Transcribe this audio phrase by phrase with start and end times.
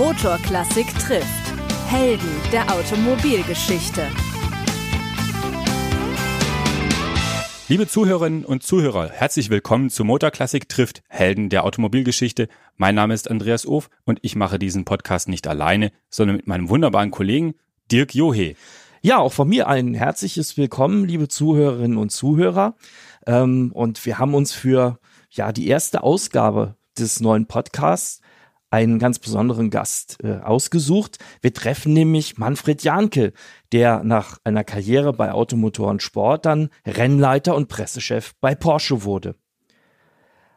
[0.00, 1.52] Motorklassik trifft.
[1.86, 4.06] Helden der Automobilgeschichte.
[7.68, 12.48] Liebe Zuhörerinnen und Zuhörer, herzlich willkommen zu Motorklassik trifft Helden der Automobilgeschichte.
[12.78, 16.70] Mein Name ist Andreas Of und ich mache diesen Podcast nicht alleine, sondern mit meinem
[16.70, 17.52] wunderbaren Kollegen
[17.92, 18.54] Dirk Johe.
[19.02, 22.74] Ja, auch von mir ein herzliches Willkommen, liebe Zuhörerinnen und Zuhörer.
[23.26, 28.22] Ähm, und wir haben uns für ja die erste Ausgabe des neuen Podcasts
[28.70, 31.18] einen ganz besonderen Gast äh, ausgesucht.
[31.42, 33.32] Wir treffen nämlich Manfred Janke,
[33.72, 39.34] der nach einer Karriere bei Automotoren Sport dann Rennleiter und Pressechef bei Porsche wurde.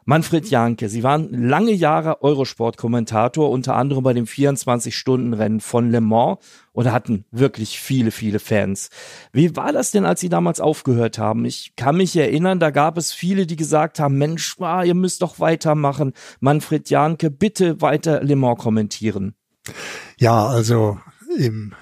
[0.06, 6.38] Manfred Janke, Sie waren lange Jahre Eurosport-Kommentator, unter anderem bei dem 24-Stunden-Rennen von Le Mans
[6.72, 8.90] und hatten wirklich viele, viele Fans.
[9.32, 11.46] Wie war das denn, als Sie damals aufgehört haben?
[11.46, 15.22] Ich kann mich erinnern, da gab es viele, die gesagt haben, Mensch, ah, ihr müsst
[15.22, 16.12] doch weitermachen.
[16.38, 19.34] Manfred Janke, bitte weiter Le Mans kommentieren.
[20.18, 20.98] Ja, also
[21.38, 21.72] im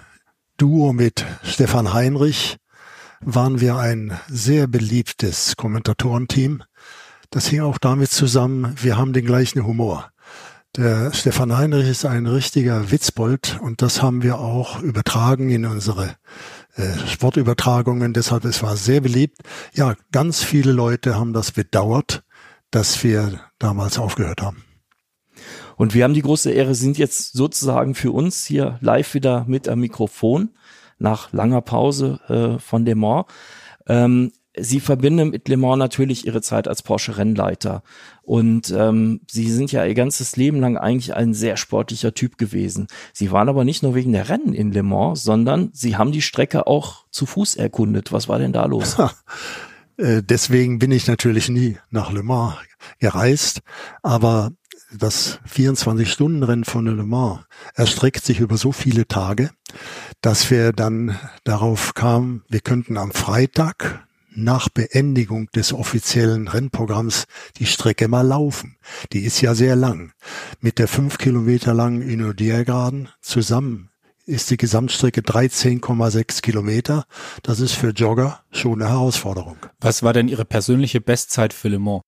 [0.59, 2.59] Duo mit Stefan Heinrich
[3.21, 6.63] waren wir ein sehr beliebtes Kommentatorenteam
[7.33, 10.13] das hing auch damit zusammen, wir haben den gleichen Humor.
[10.77, 16.15] Der Stefan Heinrich ist ein richtiger Witzbold und das haben wir auch übertragen in unsere
[16.77, 18.13] äh, Sportübertragungen.
[18.13, 19.39] Deshalb, es war sehr beliebt.
[19.75, 22.23] Ja, ganz viele Leute haben das bedauert,
[22.71, 24.65] dass wir damals aufgehört haben.
[25.77, 29.69] Und wir haben die große Ehre, sind jetzt sozusagen für uns hier live wieder mit
[29.69, 30.51] am Mikrofon
[30.99, 33.25] nach langer Pause äh, von Le Mans.
[33.87, 37.83] Ähm, Sie verbinden mit Le Mans natürlich ihre Zeit als Porsche-Rennleiter.
[38.23, 42.87] Und ähm, Sie sind ja ihr ganzes Leben lang eigentlich ein sehr sportlicher Typ gewesen.
[43.13, 46.23] Sie waren aber nicht nur wegen der Rennen in Le Mans, sondern Sie haben die
[46.23, 48.13] Strecke auch zu Fuß erkundet.
[48.13, 48.97] Was war denn da los?
[49.99, 52.55] Äh, deswegen bin ich natürlich nie nach Le Mans
[52.99, 53.61] gereist.
[54.03, 54.53] Aber
[54.97, 57.41] das 24-Stunden-Rennen von Le Mans
[57.75, 59.51] erstreckt sich über so viele Tage,
[60.21, 67.25] dass wir dann darauf kamen, wir könnten am Freitag nach Beendigung des offiziellen Rennprogramms
[67.59, 68.77] die Strecke mal laufen.
[69.13, 70.13] Die ist ja sehr lang.
[70.61, 73.91] Mit der fünf Kilometer langen Inodier-Geraden zusammen
[74.25, 77.05] ist die Gesamtstrecke 13,6 Kilometer.
[77.43, 79.57] Das ist für Jogger schon eine Herausforderung.
[79.81, 82.03] Was war denn Ihre persönliche Bestzeit für Le Mans?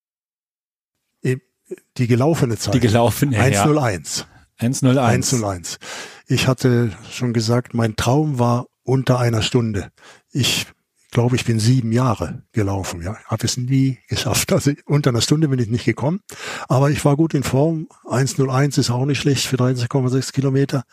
[1.96, 2.74] Die gelaufene Zeit.
[2.74, 4.26] Die gelaufene, 101.
[4.58, 5.32] 101.
[5.32, 5.78] 101.
[6.26, 9.90] Ich hatte schon gesagt, mein Traum war unter einer Stunde.
[10.30, 10.66] Ich
[11.14, 13.00] glaube, ich bin sieben Jahre gelaufen.
[13.00, 14.52] Ja, habe es nie geschafft.
[14.52, 16.20] Also unter einer Stunde bin ich nicht gekommen,
[16.68, 17.88] aber ich war gut in Form.
[18.04, 20.84] 1:01 ist auch nicht schlecht für 13,6 Kilometer.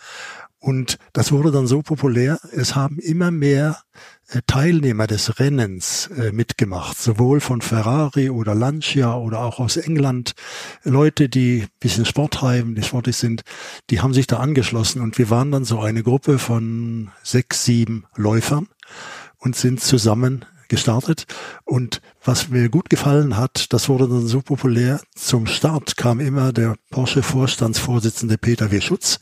[0.63, 2.39] Und das wurde dann so populär.
[2.51, 3.81] Es haben immer mehr
[4.27, 10.33] äh, Teilnehmer des Rennens äh, mitgemacht, sowohl von Ferrari oder Lancia oder auch aus England.
[10.83, 13.41] Leute, die bisschen Sport treiben, die sportlich sind,
[13.89, 18.05] die haben sich da angeschlossen und wir waren dann so eine Gruppe von sechs, sieben
[18.15, 18.67] Läufern
[19.41, 21.25] und sind zusammen gestartet.
[21.65, 25.01] Und was mir gut gefallen hat, das wurde dann so populär.
[25.13, 28.79] Zum Start kam immer der Porsche-Vorstandsvorsitzende Peter W.
[28.79, 29.19] Schutz.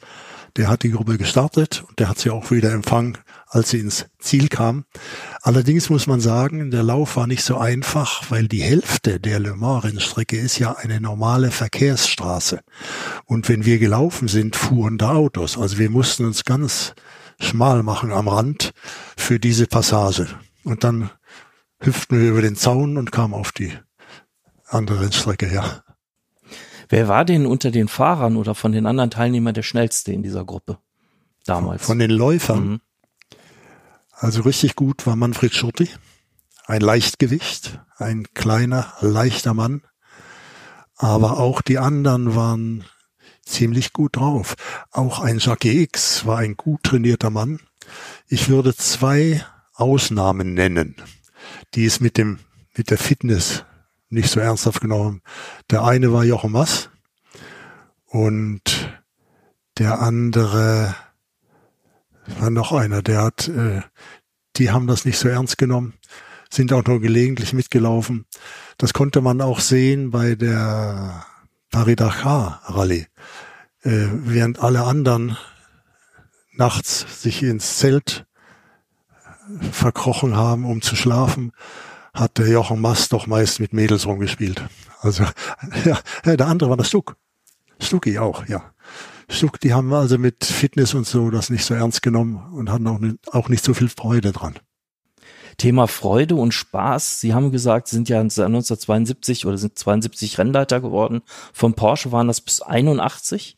[0.58, 4.08] Der hat die Gruppe gestartet und der hat sie auch wieder empfangen, als sie ins
[4.20, 4.86] Ziel kam.
[5.42, 9.56] Allerdings muss man sagen, der Lauf war nicht so einfach, weil die Hälfte der Le
[9.56, 12.62] Mans-Rennstrecke ist ja eine normale Verkehrsstraße.
[13.26, 15.58] Und wenn wir gelaufen sind, fuhren da Autos.
[15.58, 16.94] Also wir mussten uns ganz
[17.40, 18.72] schmal machen am Rand
[19.18, 20.28] für diese Passage.
[20.64, 21.10] Und dann
[21.80, 23.74] hüpften wir über den Zaun und kamen auf die
[24.68, 25.84] andere Rennstrecke her.
[26.90, 30.44] Wer war denn unter den Fahrern oder von den anderen Teilnehmern der schnellste in dieser
[30.44, 30.80] Gruppe
[31.46, 31.86] damals?
[31.86, 32.68] Von den Läufern.
[32.68, 32.82] Mhm.
[34.12, 35.90] Also richtig gut war Manfred Schurti,
[36.66, 39.84] ein Leichtgewicht, ein kleiner, leichter Mann.
[40.98, 42.84] Aber auch die anderen waren
[43.50, 44.56] ziemlich gut drauf.
[44.92, 47.60] Auch ein Jacques X war ein gut trainierter Mann.
[48.28, 49.44] Ich würde zwei
[49.74, 50.96] Ausnahmen nennen,
[51.74, 52.40] die es mit dem,
[52.76, 53.66] mit der Fitness
[54.10, 55.22] nicht so ernsthaft genommen.
[55.70, 56.90] Der eine war Jochen Mass
[58.06, 58.62] und
[59.78, 60.96] der andere
[62.40, 63.82] war noch einer, der hat, äh,
[64.58, 65.94] die haben das nicht so ernst genommen,
[66.50, 68.26] sind auch nur gelegentlich mitgelaufen.
[68.78, 71.26] Das konnte man auch sehen bei der
[71.72, 73.08] Paris-Dakar-Rallye.
[73.84, 75.38] Äh, während alle anderen
[76.54, 78.26] nachts sich ins Zelt
[79.72, 81.52] verkrochen haben, um zu schlafen,
[82.14, 84.64] hat der Jochen Mass doch meist mit Mädels rumgespielt.
[85.00, 85.24] Also
[85.86, 87.16] ja, der andere war der Stuck.
[87.80, 88.74] Stucki auch, ja.
[89.30, 92.88] Stuck, die haben also mit Fitness und so das nicht so ernst genommen und hatten
[92.88, 93.00] auch
[93.32, 94.56] auch nicht so viel Freude dran.
[95.60, 97.20] Thema Freude und Spaß.
[97.20, 101.22] Sie haben gesagt, Sie sind ja 1972 oder sind 72 Rennleiter geworden.
[101.54, 103.58] Von Porsche waren das bis 81.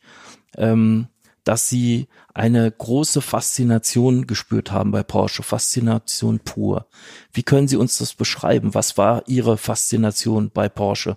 [0.58, 1.06] Ähm,
[1.44, 6.86] dass Sie eine große Faszination gespürt haben bei Porsche, Faszination pur.
[7.32, 8.74] Wie können Sie uns das beschreiben?
[8.74, 11.16] Was war Ihre Faszination bei Porsche?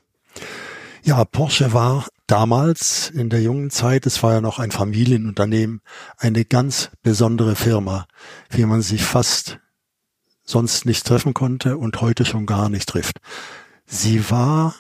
[1.03, 5.81] Ja, Porsche war damals in der jungen Zeit, es war ja noch ein Familienunternehmen,
[6.17, 8.07] eine ganz besondere Firma,
[8.49, 9.59] wie man sich fast
[10.45, 13.18] sonst nicht treffen konnte und heute schon gar nicht trifft.
[13.86, 14.75] Sie war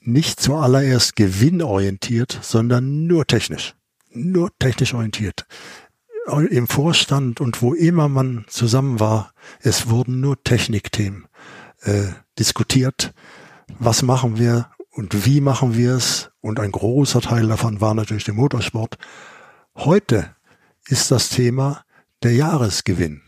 [0.00, 3.74] nicht zuallererst gewinnorientiert, sondern nur technisch.
[4.10, 5.46] Nur technisch orientiert.
[6.50, 11.26] Im Vorstand und wo immer man zusammen war, es wurden nur Technikthemen
[11.82, 12.04] äh,
[12.38, 13.12] diskutiert.
[13.78, 16.30] Was machen wir und wie machen wir es?
[16.40, 18.98] Und ein großer Teil davon war natürlich der Motorsport.
[19.74, 20.34] Heute
[20.86, 21.84] ist das Thema
[22.22, 23.21] der Jahresgewinn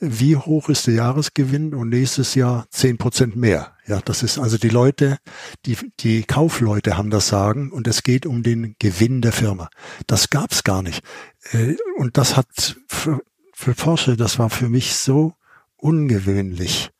[0.00, 3.76] wie hoch ist der Jahresgewinn und nächstes Jahr zehn Prozent mehr.
[3.86, 5.18] Ja, das ist also die Leute,
[5.66, 9.68] die, die Kaufleute haben das Sagen und es geht um den Gewinn der Firma.
[10.06, 11.04] Das gab's gar nicht.
[11.52, 13.20] Äh, und das hat für,
[13.52, 15.34] für Porsche, das war für mich so
[15.76, 16.90] ungewöhnlich.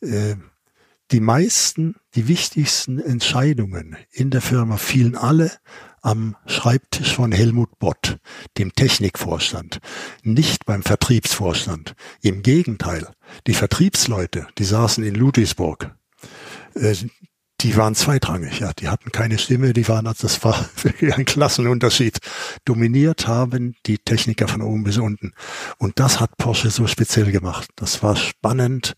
[0.00, 0.36] Äh,
[1.10, 5.50] die meisten, die wichtigsten Entscheidungen in der Firma fielen alle
[6.04, 8.18] am Schreibtisch von Helmut Bott,
[8.58, 9.80] dem Technikvorstand,
[10.22, 11.94] nicht beim Vertriebsvorstand.
[12.20, 13.08] Im Gegenteil,
[13.46, 15.94] die Vertriebsleute, die saßen in Ludwigsburg,
[16.74, 16.94] äh,
[17.60, 20.68] die waren zweitrangig, ja, die hatten keine Stimme, die waren, das war
[21.00, 22.18] ein Klassenunterschied.
[22.66, 25.32] Dominiert haben die Techniker von oben bis unten.
[25.78, 27.70] Und das hat Porsche so speziell gemacht.
[27.76, 28.94] Das war spannend,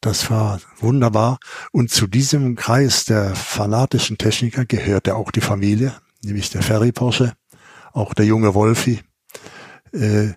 [0.00, 1.38] das war wunderbar.
[1.72, 5.94] Und zu diesem Kreis der fanatischen Techniker gehörte auch die Familie,
[6.24, 7.34] nämlich der Ferry Porsche,
[7.92, 9.00] auch der junge Wolfi,
[9.92, 10.32] äh,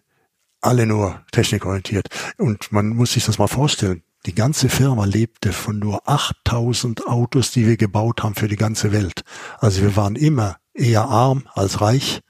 [0.62, 2.08] alle nur technikorientiert.
[2.38, 4.04] Und man muss sich das mal vorstellen.
[4.26, 8.92] Die ganze Firma lebte von nur 8000 Autos, die wir gebaut haben für die ganze
[8.92, 9.22] Welt.
[9.60, 12.22] Also wir waren immer eher arm als reich,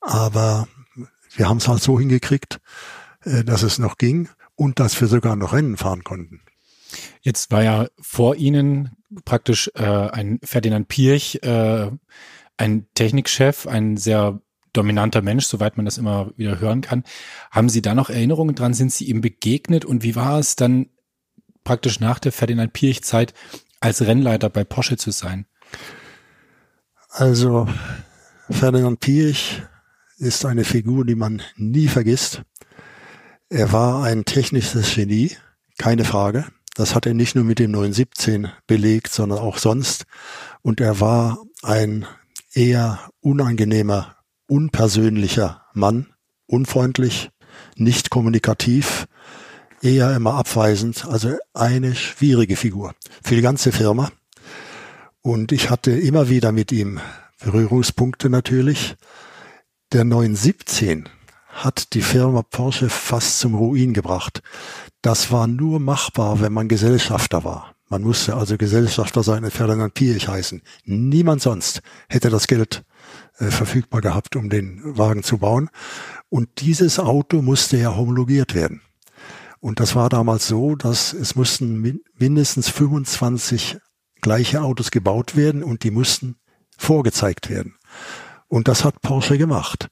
[0.00, 0.68] aber
[1.34, 2.60] wir haben es halt so hingekriegt,
[3.24, 6.40] äh, dass es noch ging und dass wir sogar noch Rennen fahren konnten.
[7.22, 8.92] Jetzt war ja vor Ihnen
[9.24, 11.90] praktisch äh, ein Ferdinand Pirch, äh,
[12.56, 14.40] ein Technikchef, ein sehr
[14.72, 17.04] dominanter Mensch, soweit man das immer wieder hören kann.
[17.50, 18.74] Haben Sie da noch Erinnerungen dran?
[18.74, 19.84] Sind Sie ihm begegnet?
[19.84, 20.90] Und wie war es dann
[21.62, 23.32] praktisch nach der Ferdinand Pirch-Zeit
[23.80, 25.46] als Rennleiter bei Porsche zu sein?
[27.08, 27.68] Also
[28.50, 29.62] Ferdinand Pirch
[30.18, 32.42] ist eine Figur, die man nie vergisst.
[33.48, 35.36] Er war ein technisches Genie,
[35.78, 36.46] keine Frage.
[36.74, 40.06] Das hat er nicht nur mit dem 917 belegt, sondern auch sonst.
[40.62, 42.04] Und er war ein
[42.54, 44.16] eher unangenehmer,
[44.46, 46.06] unpersönlicher Mann,
[46.46, 47.30] unfreundlich,
[47.76, 49.06] nicht kommunikativ,
[49.82, 54.10] eher immer abweisend, also eine schwierige Figur für die ganze Firma.
[55.20, 57.00] Und ich hatte immer wieder mit ihm
[57.42, 58.96] Berührungspunkte natürlich.
[59.92, 61.08] Der 917
[61.48, 64.42] hat die Firma Porsche fast zum Ruin gebracht.
[65.02, 67.73] Das war nur machbar, wenn man Gesellschafter war.
[67.88, 70.62] Man musste also Gesellschafter sein, Ferdinand Piech heißen.
[70.84, 72.84] Niemand sonst hätte das Geld
[73.38, 75.70] äh, verfügbar gehabt, um den Wagen zu bauen.
[76.28, 78.80] Und dieses Auto musste ja homologiert werden.
[79.60, 83.78] Und das war damals so, dass es mussten min mindestens 25
[84.20, 86.36] gleiche Autos gebaut werden und die mussten
[86.76, 87.76] vorgezeigt werden.
[88.46, 89.88] Und das hat Porsche gemacht.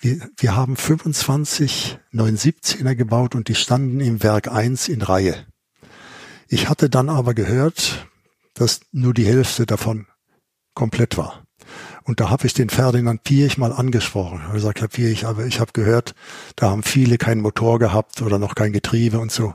[0.00, 5.46] Wir, wir haben 25 917er gebaut und die standen im Werk 1 in Reihe.
[6.52, 8.06] Ich hatte dann aber gehört,
[8.52, 10.06] dass nur die Hälfte davon
[10.74, 11.44] komplett war.
[12.04, 14.36] Und da habe ich den Ferdinand Piech mal angesprochen.
[14.36, 16.14] Ich habe gesagt, Herr Piech, aber ich habe gehört,
[16.56, 19.54] da haben viele keinen Motor gehabt oder noch kein Getriebe und so.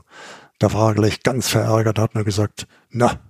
[0.58, 3.20] Da war er gleich ganz verärgert, hat nur gesagt, na,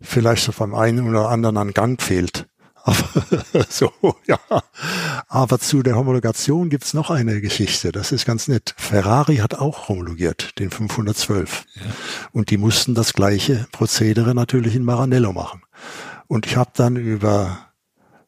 [0.00, 2.46] vielleicht so beim einen oder anderen an Gang fehlt.
[2.86, 3.92] Aber so,
[4.26, 4.38] ja.
[5.26, 7.90] Aber zu der Homologation gibt's noch eine Geschichte.
[7.90, 8.74] Das ist ganz nett.
[8.78, 11.64] Ferrari hat auch homologiert, den 512.
[11.74, 11.82] Ja.
[12.30, 15.62] Und die mussten das gleiche Prozedere natürlich in Maranello machen.
[16.28, 17.58] Und ich habe dann über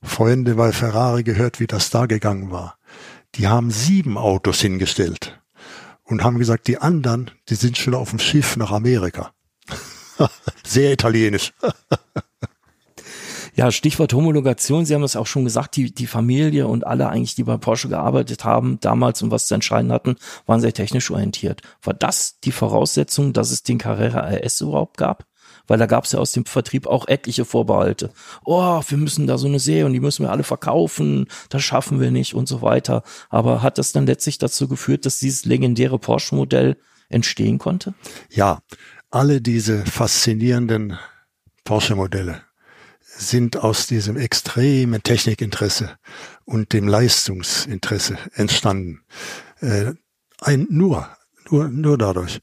[0.02, 2.78] Freunde bei Ferrari gehört, wie das da gegangen war.
[3.36, 5.40] Die haben sieben Autos hingestellt
[6.02, 9.32] und haben gesagt, die anderen, die sind schon auf dem Schiff nach Amerika.
[10.66, 11.52] Sehr italienisch.
[13.58, 14.86] Ja, Stichwort Homologation.
[14.86, 17.88] Sie haben es auch schon gesagt, die, die Familie und alle eigentlich, die bei Porsche
[17.88, 20.14] gearbeitet haben, damals und was zu entscheiden hatten,
[20.46, 21.62] waren sehr technisch orientiert.
[21.82, 25.26] War das die Voraussetzung, dass es den Carrera RS überhaupt gab?
[25.66, 28.12] Weil da gab es ja aus dem Vertrieb auch etliche Vorbehalte.
[28.44, 31.98] Oh, wir müssen da so eine Serie und die müssen wir alle verkaufen, das schaffen
[31.98, 33.02] wir nicht und so weiter.
[33.28, 36.76] Aber hat das dann letztlich dazu geführt, dass dieses legendäre Porsche-Modell
[37.08, 37.94] entstehen konnte?
[38.30, 38.60] Ja,
[39.10, 40.96] alle diese faszinierenden
[41.64, 42.42] Porsche-Modelle
[43.18, 45.98] sind aus diesem extremen Technikinteresse
[46.44, 49.02] und dem Leistungsinteresse entstanden.
[49.60, 49.94] Äh,
[50.40, 51.08] ein, nur,
[51.50, 52.40] nur, nur dadurch.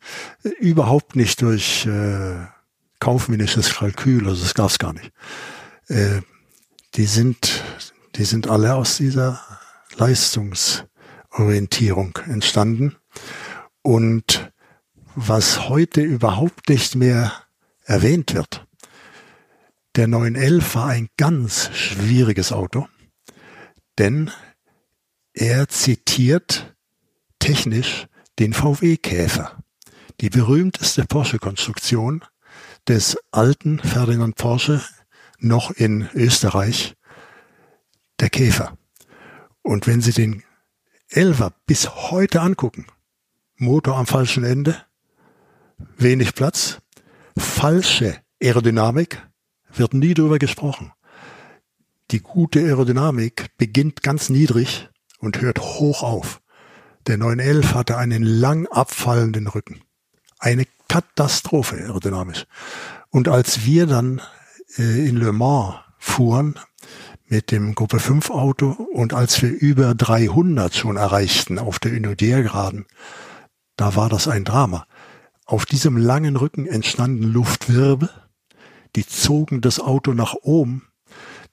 [0.59, 2.35] Überhaupt nicht durch äh,
[2.99, 5.13] kaufmännisches Kalkül, also das gab's gar nicht.
[5.87, 6.19] Äh,
[6.95, 7.63] die sind,
[8.15, 9.39] die sind alle aus dieser
[9.95, 12.97] Leistungsorientierung entstanden.
[13.81, 14.51] Und
[15.15, 17.31] was heute überhaupt nicht mehr
[17.85, 18.64] erwähnt wird,
[19.95, 22.87] der 911 war ein ganz schwieriges Auto,
[23.97, 24.31] denn
[25.33, 26.75] er zitiert
[27.39, 28.07] technisch
[28.39, 29.57] den VW-Käfer,
[30.21, 32.23] die berühmteste Porsche-Konstruktion
[32.87, 34.81] des alten Ferdinand Porsche
[35.39, 36.95] noch in Österreich,
[38.19, 38.77] der Käfer.
[39.61, 40.43] Und wenn Sie den
[41.09, 42.87] Elfer bis heute angucken,
[43.55, 44.77] Motor am falschen Ende,
[45.97, 46.79] wenig Platz,
[47.37, 49.21] falsche Aerodynamik,
[49.79, 50.91] wird nie drüber gesprochen.
[52.11, 54.89] Die gute Aerodynamik beginnt ganz niedrig
[55.19, 56.41] und hört hoch auf.
[57.07, 59.81] Der 911 hatte einen lang abfallenden Rücken.
[60.39, 62.45] Eine Katastrophe aerodynamisch.
[63.09, 64.21] Und als wir dann
[64.77, 66.59] äh, in Le Mans fuhren
[67.27, 72.85] mit dem Gruppe 5 Auto und als wir über 300 schon erreichten auf der Unodier-Geraden,
[73.77, 74.85] da war das ein Drama.
[75.45, 78.09] Auf diesem langen Rücken entstanden Luftwirbel,
[78.95, 80.87] die zogen das Auto nach oben.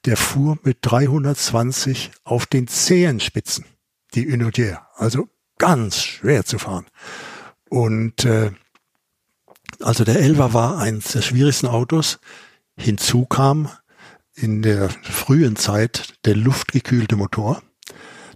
[0.05, 3.65] Der fuhr mit 320 auf den Zehenspitzen,
[4.13, 4.81] die Unodier.
[4.95, 6.85] Also ganz schwer zu fahren.
[7.69, 8.51] Und äh,
[9.79, 12.19] also der Elva war eines der schwierigsten Autos.
[12.77, 13.69] Hinzu kam
[14.35, 17.61] in der frühen Zeit der luftgekühlte Motor.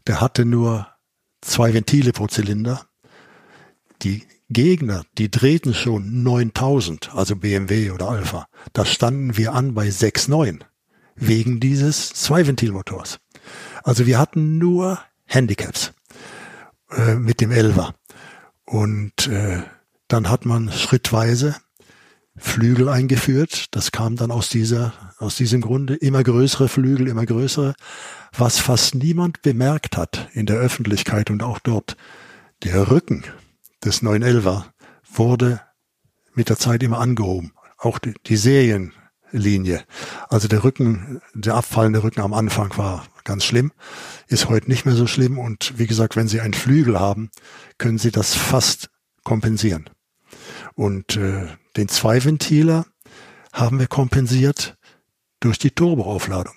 [0.05, 0.87] Der hatte nur
[1.41, 2.87] zwei Ventile pro Zylinder.
[4.03, 8.48] Die Gegner, die drehten schon 9000, also BMW oder Alpha.
[8.74, 10.62] Da standen wir an bei 6,9
[11.16, 13.20] wegen dieses Zweiventilmotors.
[13.84, 15.94] Also wir hatten nur Handicaps
[16.92, 17.94] äh, mit dem Elva.
[18.66, 19.63] Und äh,
[20.08, 21.56] dann hat man schrittweise
[22.38, 23.75] Flügel eingeführt.
[23.75, 25.96] Das kam dann aus dieser, aus diesem Grunde.
[25.96, 27.74] Immer größere Flügel, immer größere.
[28.38, 31.98] Was fast niemand bemerkt hat in der Öffentlichkeit und auch dort.
[32.63, 33.24] Der Rücken
[33.84, 34.65] des 911er
[35.12, 35.62] wurde
[36.34, 37.53] mit der Zeit immer angehoben.
[37.77, 39.84] Auch die, die Serienlinie.
[40.29, 43.72] Also der Rücken, der abfallende Rücken am Anfang war ganz schlimm,
[44.27, 45.38] ist heute nicht mehr so schlimm.
[45.38, 47.29] Und wie gesagt, wenn Sie einen Flügel haben,
[47.77, 48.89] können Sie das fast
[49.24, 49.89] kompensieren.
[50.75, 52.86] Und äh, den Zweiventiler
[53.51, 54.77] haben wir kompensiert
[55.39, 56.55] durch die Turboaufladung.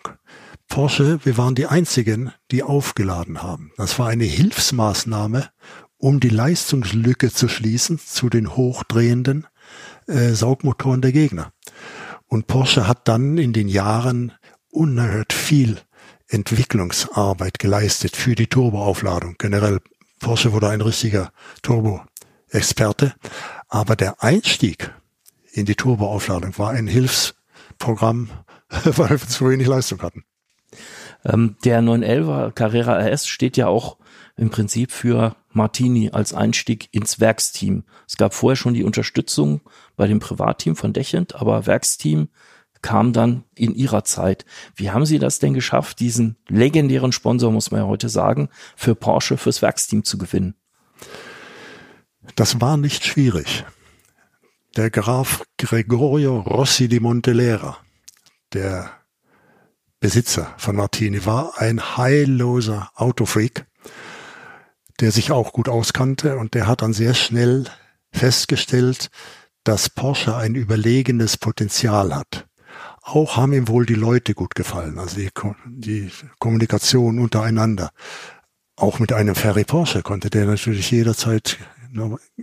[0.68, 3.72] Porsche, wir waren die einzigen, die aufgeladen haben.
[3.76, 5.50] Das war eine Hilfsmaßnahme,
[6.00, 9.46] um die Leistungslücke zu schließen zu den hochdrehenden
[10.06, 11.52] äh, Saugmotoren der Gegner.
[12.26, 14.32] Und Porsche hat dann in den Jahren
[14.70, 15.78] unerhört viel
[16.28, 19.34] Entwicklungsarbeit geleistet für die Turboaufladung.
[19.38, 19.80] Generell
[20.20, 23.14] Porsche wurde ein richtiger Turbo-Experte.
[23.68, 24.94] Aber der Einstieg
[25.52, 28.30] in die Turboaufladung war ein Hilfsprogramm,
[28.84, 30.24] weil wir zu wenig Leistung hatten.
[31.24, 33.98] Ähm, der 911er Carrera RS steht ja auch
[34.36, 37.84] im Prinzip für Martini als Einstieg ins Werksteam.
[38.06, 39.60] Es gab vorher schon die Unterstützung
[39.96, 42.28] bei dem Privatteam von Dechend, aber Werksteam
[42.82, 44.44] kam dann in ihrer Zeit.
[44.74, 48.94] Wie haben Sie das denn geschafft, diesen legendären Sponsor, muss man ja heute sagen, für
[48.94, 50.54] Porsche fürs Werksteam zu gewinnen?
[52.36, 53.64] Das war nicht schwierig.
[54.76, 57.78] Der Graf Gregorio Rossi di Montelera,
[58.52, 58.90] der
[59.98, 63.66] Besitzer von Martini, war ein heilloser Autofreak,
[65.00, 67.64] der sich auch gut auskannte und der hat dann sehr schnell
[68.12, 69.10] festgestellt,
[69.64, 72.46] dass Porsche ein überlegenes Potenzial hat.
[73.02, 75.30] Auch haben ihm wohl die Leute gut gefallen, also die,
[75.66, 77.90] die Kommunikation untereinander.
[78.76, 81.58] Auch mit einem Ferry Porsche konnte der natürlich jederzeit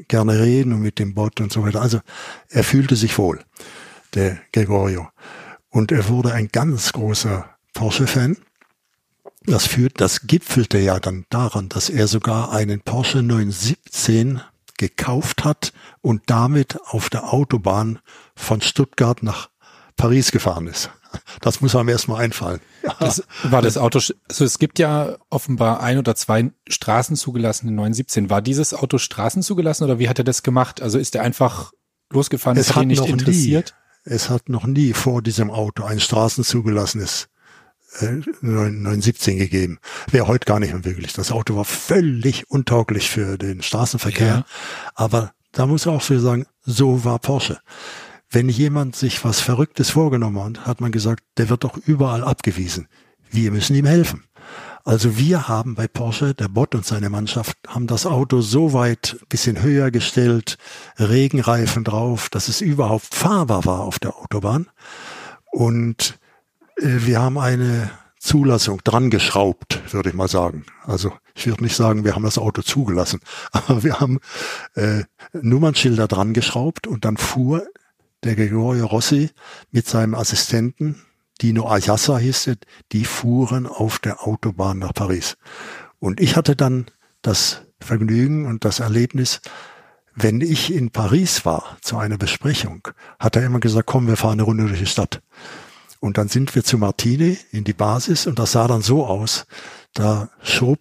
[0.08, 1.82] gerne reden und mit dem Bot und so weiter.
[1.82, 2.02] Also
[2.50, 3.40] er fühlte sich wohl,
[4.14, 5.08] der Gregorio.
[5.70, 8.38] Und er wurde ein ganz großer Porsche-Fan.
[9.48, 14.42] Das führt, das gipfelte ja dann daran, dass er sogar einen Porsche 917
[14.78, 18.00] gekauft hat und damit auf der Autobahn
[18.36, 19.50] von Stuttgart nach
[19.96, 20.92] Paris gefahren ist.
[21.40, 22.60] Das muss einem erstmal einfallen.
[23.00, 28.30] Das war das Auto, also es gibt ja offenbar ein oder zwei straßenzugelassene 917.
[28.30, 30.82] War dieses Auto straßenzugelassen oder wie hat er das gemacht?
[30.82, 31.72] Also ist er einfach
[32.12, 33.76] losgefahren, es hat ihn nicht interessiert?
[34.06, 37.37] Nie, es hat noch nie vor diesem Auto ein straßenzugelassenes äh,
[38.42, 39.80] 917 gegeben.
[40.12, 41.14] Wäre heute gar nicht mehr möglich.
[41.14, 44.28] Das Auto war völlig untauglich für den Straßenverkehr.
[44.28, 44.46] Ja.
[44.96, 47.60] Aber da muss ich auch so sagen, so war Porsche.
[48.30, 52.88] wenn jemand sich was Verrücktes vorgenommen hat, hat man gesagt, der wird doch überall abgewiesen.
[53.30, 54.24] Wir müssen ihm helfen.
[54.84, 59.18] Also wir haben bei Porsche, der Bot und seine Mannschaft, haben das Auto so weit
[59.28, 60.58] bisschen höher gestellt,
[60.98, 64.68] Regenreifen drauf, dass es überhaupt fahrbar war auf der Autobahn.
[65.52, 66.20] Und
[66.80, 70.66] wir haben eine Zulassung dran geschraubt, würde ich mal sagen.
[70.86, 73.20] Also ich würde nicht sagen, wir haben das Auto zugelassen,
[73.52, 74.20] aber wir haben
[74.76, 75.04] äh,
[75.34, 77.66] Nummernschilder dran geschraubt und dann fuhr
[78.24, 79.30] der Gregorio Rossi
[79.72, 81.02] mit seinem Assistenten,
[81.42, 82.56] Dino Ayassa hieß er,
[82.92, 85.38] die fuhren auf der Autobahn nach Paris.
[86.00, 86.88] Und ich hatte dann
[87.22, 89.42] das Vergnügen und das Erlebnis,
[90.16, 92.88] wenn ich in Paris war zu einer Besprechung,
[93.20, 95.22] hat er immer gesagt, komm, wir fahren eine Runde durch die Stadt.
[96.00, 99.46] Und dann sind wir zu Martini in die Basis und das sah dann so aus.
[99.94, 100.80] Da schob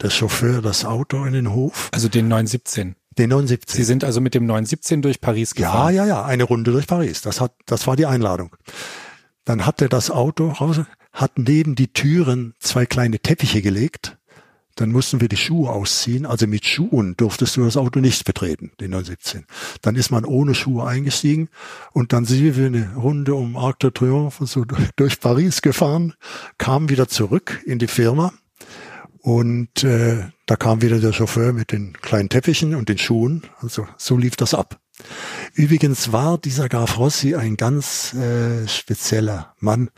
[0.00, 1.88] der Chauffeur das Auto in den Hof.
[1.92, 2.96] Also den 917.
[3.18, 3.76] Den 917.
[3.76, 5.94] Sie sind also mit dem 917 durch Paris gefahren?
[5.94, 7.22] Ja, ja, ja, eine Runde durch Paris.
[7.22, 8.56] Das hat, das war die Einladung.
[9.44, 10.80] Dann hat er das Auto raus,
[11.12, 14.16] hat neben die Türen zwei kleine Teppiche gelegt
[14.76, 16.26] dann mussten wir die Schuhe ausziehen.
[16.26, 19.46] Also mit Schuhen durftest du das Auto nicht betreten, den 917.
[19.82, 21.48] Dann ist man ohne Schuhe eingestiegen
[21.92, 24.64] und dann sind wir eine Runde um Arc de Triomphe so
[24.96, 26.14] durch Paris gefahren,
[26.58, 28.32] kamen wieder zurück in die Firma
[29.22, 33.42] und äh, da kam wieder der Chauffeur mit den kleinen Teppichen und den Schuhen.
[33.60, 34.80] Also so lief das ab.
[35.54, 39.90] Übrigens war dieser Graf Rossi ein ganz äh, spezieller Mann,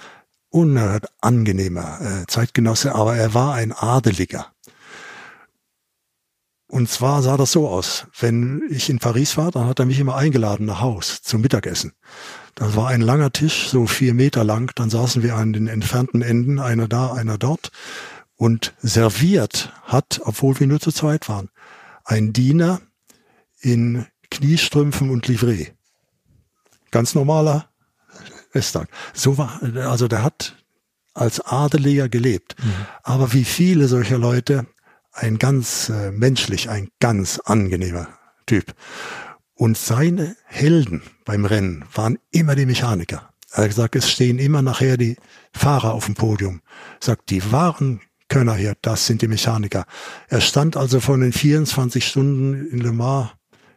[0.51, 4.53] unerhört angenehmer äh, Zeitgenosse, aber er war ein Adeliger.
[6.73, 8.07] Und zwar sah das so aus.
[8.19, 11.93] Wenn ich in Paris war, dann hat er mich immer eingeladen nach Haus zum Mittagessen.
[12.55, 14.73] Das war ein langer Tisch, so vier Meter lang.
[14.77, 17.73] Dann saßen wir an den entfernten Enden, einer da, einer dort.
[18.37, 21.51] Und serviert hat, obwohl wir nur zu zweit waren,
[22.05, 22.81] ein Diener
[23.61, 25.67] in Kniestrümpfen und Livree.
[26.91, 27.69] Ganz normaler
[28.55, 28.87] Western.
[29.13, 30.57] So war, also der hat
[31.13, 32.57] als Adeliger gelebt.
[32.59, 32.73] Mhm.
[33.03, 34.67] Aber wie viele solcher Leute
[35.13, 38.09] ein ganz äh, menschlich, ein ganz angenehmer
[38.47, 38.75] Typ.
[39.55, 43.31] Und seine Helden beim Rennen waren immer die Mechaniker.
[43.53, 45.17] Er hat gesagt, es stehen immer nachher die
[45.53, 46.63] Fahrer auf dem Podium.
[47.01, 49.85] Er sagt, die wahren Könner hier, das sind die Mechaniker.
[50.29, 53.31] Er stand also von den 24 Stunden in Le Mans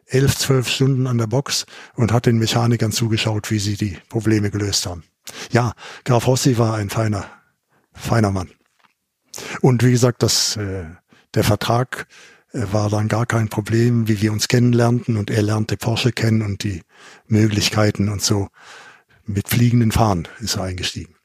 [0.07, 4.51] 11, 12 Stunden an der Box und hat den Mechanikern zugeschaut, wie sie die Probleme
[4.51, 5.03] gelöst haben.
[5.51, 7.25] Ja, Graf Rossi war ein feiner,
[7.93, 8.49] feiner Mann.
[9.61, 10.85] Und wie gesagt, das äh,
[11.35, 12.07] der Vertrag
[12.53, 16.41] äh, war dann gar kein Problem, wie wir uns kennenlernten und er lernte Porsche kennen
[16.41, 16.81] und die
[17.27, 18.47] Möglichkeiten und so.
[19.25, 21.15] Mit fliegenden Fahnen ist er eingestiegen.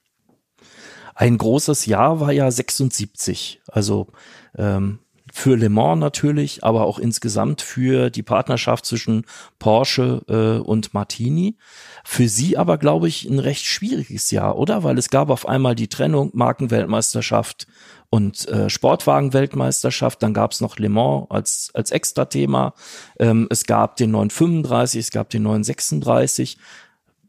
[1.15, 4.09] Ein großes Jahr war ja 76, also
[4.57, 5.01] ähm,
[5.33, 9.25] für Le Mans natürlich, aber auch insgesamt für die Partnerschaft zwischen
[9.59, 11.57] Porsche äh, und Martini.
[12.05, 14.83] Für Sie aber, glaube ich, ein recht schwieriges Jahr, oder?
[14.83, 17.67] Weil es gab auf einmal die Trennung Markenweltmeisterschaft
[18.11, 20.23] und äh, Sportwagen-Weltmeisterschaft.
[20.23, 22.75] Dann gab es noch Le Mans als, als Extra-Thema.
[23.19, 26.59] Ähm, es gab den 935, es gab den 936.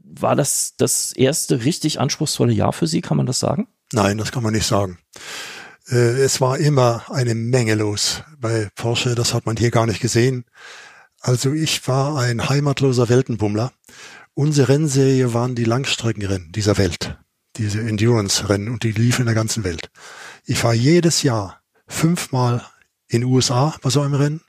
[0.03, 3.67] War das das erste richtig anspruchsvolle Jahr für Sie, kann man das sagen?
[3.93, 4.97] Nein, das kann man nicht sagen.
[5.89, 10.01] Äh, es war immer eine Menge los bei Porsche, das hat man hier gar nicht
[10.01, 10.45] gesehen.
[11.19, 13.71] Also ich war ein heimatloser Weltenbummler.
[14.33, 17.19] Unsere Rennserie waren die Langstreckenrennen dieser Welt,
[17.57, 19.91] diese Endurance-Rennen und die liefen in der ganzen Welt.
[20.45, 22.65] Ich war jedes Jahr fünfmal
[23.07, 24.41] in USA bei so einem Rennen,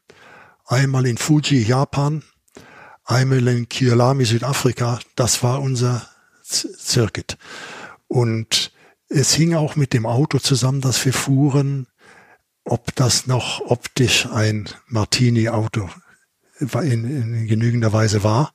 [0.67, 2.23] einmal in Fuji, Japan,
[3.05, 5.01] einmal in Kyalami, Südafrika.
[5.17, 6.09] Das war unser
[6.43, 7.37] Circuit.
[8.09, 8.73] Und
[9.09, 11.87] es hing auch mit dem Auto zusammen, dass wir fuhren,
[12.65, 15.91] ob das noch optisch ein Martini-Auto
[16.59, 18.53] in, in genügender Weise war.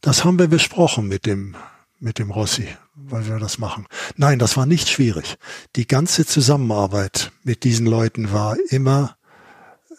[0.00, 1.56] Das haben wir besprochen mit dem
[1.98, 3.86] mit dem Rossi, weil wir das machen.
[4.16, 5.36] Nein, das war nicht schwierig.
[5.76, 9.16] Die ganze Zusammenarbeit mit diesen Leuten war immer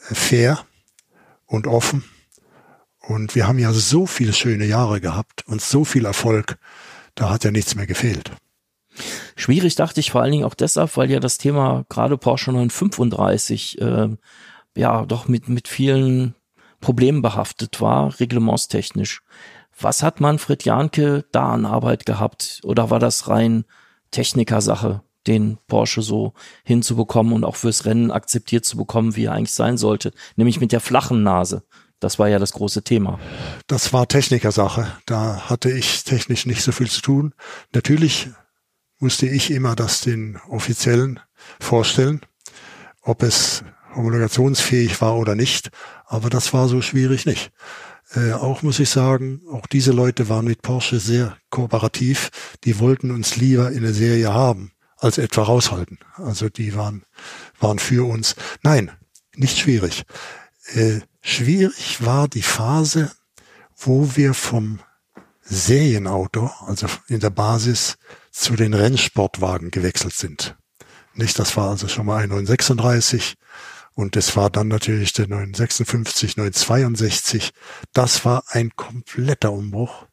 [0.09, 0.65] äh, fair
[1.45, 2.03] und offen.
[2.99, 6.57] Und wir haben ja so viele schöne Jahre gehabt und so viel Erfolg,
[7.15, 8.31] da hat ja nichts mehr gefehlt.
[9.35, 13.79] Schwierig dachte ich vor allen Dingen auch deshalb, weil ja das Thema gerade Porsche 935
[13.79, 14.09] äh,
[14.75, 16.35] ja doch mit, mit vielen
[16.79, 19.21] Problemen behaftet war, reglementstechnisch.
[19.79, 22.61] Was hat Manfred Janke da an Arbeit gehabt?
[22.63, 23.65] Oder war das rein
[24.09, 29.53] Technikersache, den Porsche so hinzubekommen und auch fürs Rennen akzeptiert zu bekommen, wie er eigentlich
[29.53, 30.13] sein sollte?
[30.35, 31.63] Nämlich mit der flachen Nase.
[31.99, 33.19] Das war ja das große Thema.
[33.67, 34.87] Das war Technikersache.
[35.05, 37.33] Da hatte ich technisch nicht so viel zu tun.
[37.73, 38.29] Natürlich
[38.99, 41.19] musste ich immer das den Offiziellen
[41.59, 42.21] vorstellen,
[43.01, 43.63] ob es
[43.95, 45.69] homologationsfähig war oder nicht.
[46.05, 47.51] Aber das war so schwierig nicht.
[48.15, 52.29] Äh, auch muss ich sagen, auch diese Leute waren mit Porsche sehr kooperativ.
[52.63, 55.99] Die wollten uns lieber in der Serie haben, als etwa raushalten.
[56.15, 57.03] Also die waren,
[57.59, 58.35] waren für uns.
[58.63, 58.91] Nein,
[59.35, 60.03] nicht schwierig.
[60.73, 63.11] Äh, schwierig war die Phase,
[63.75, 64.79] wo wir vom
[65.43, 67.97] Serienauto, also in der Basis,
[68.31, 70.55] zu den Rennsportwagen gewechselt sind.
[71.13, 73.35] Nicht, das war also schon mal ein 936
[73.97, 77.51] und das war dann natürlich der 956, 962.
[77.93, 80.05] Das war ein kompletter Umbruch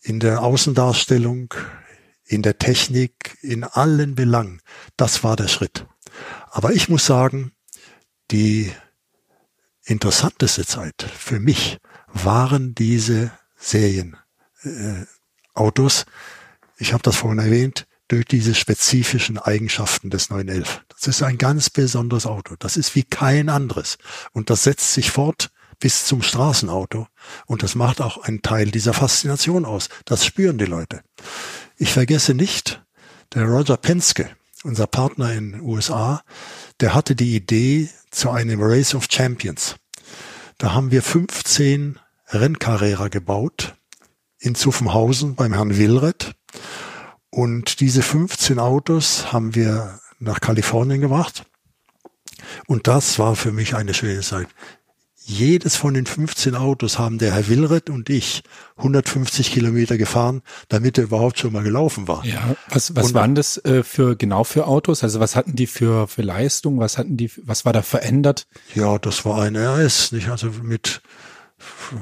[0.00, 1.52] in der Außendarstellung,
[2.24, 4.62] in der Technik, in allen Belangen.
[4.96, 5.86] Das war der Schritt.
[6.50, 7.52] Aber ich muss sagen,
[8.30, 8.72] die
[9.84, 14.16] interessanteste Zeit für mich waren diese Serienautos.
[14.62, 16.04] Äh,
[16.78, 20.82] ich habe das vorhin erwähnt, durch diese spezifischen Eigenschaften des 911.
[20.88, 22.54] Das ist ein ganz besonderes Auto.
[22.58, 23.98] Das ist wie kein anderes.
[24.32, 27.06] Und das setzt sich fort bis zum Straßenauto.
[27.46, 29.88] Und das macht auch einen Teil dieser Faszination aus.
[30.04, 31.02] Das spüren die Leute.
[31.76, 32.82] Ich vergesse nicht,
[33.34, 34.30] der Roger Penske,
[34.62, 36.22] unser Partner in den USA,
[36.80, 39.76] der hatte die Idee zu einem Race of Champions.
[40.58, 43.74] Da haben wir 15 Renncarrera gebaut
[44.38, 46.34] in Zuffenhausen beim Herrn Willreth.
[47.34, 51.44] Und diese 15 Autos haben wir nach Kalifornien gebracht.
[52.68, 54.46] Und das war für mich eine schöne Zeit.
[55.16, 58.44] Jedes von den 15 Autos haben der Herr Willreth und ich
[58.76, 62.24] 150 Kilometer gefahren, damit er überhaupt schon mal gelaufen war.
[62.24, 65.02] Ja, was, was waren das äh, für genau für Autos?
[65.02, 66.78] Also was hatten die für für Leistung?
[66.78, 67.32] Was hatten die?
[67.42, 68.46] Was war da verändert?
[68.76, 70.28] Ja, das war ein RS, nicht?
[70.28, 71.02] Also mit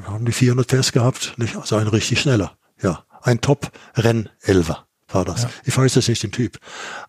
[0.05, 1.57] haben die 400 PS gehabt, nicht?
[1.57, 2.59] Also ein richtig schneller.
[2.83, 5.43] Ja, ein Top-Renn-Elver war das.
[5.43, 5.51] Ja.
[5.65, 6.59] Ich weiß jetzt nicht den Typ.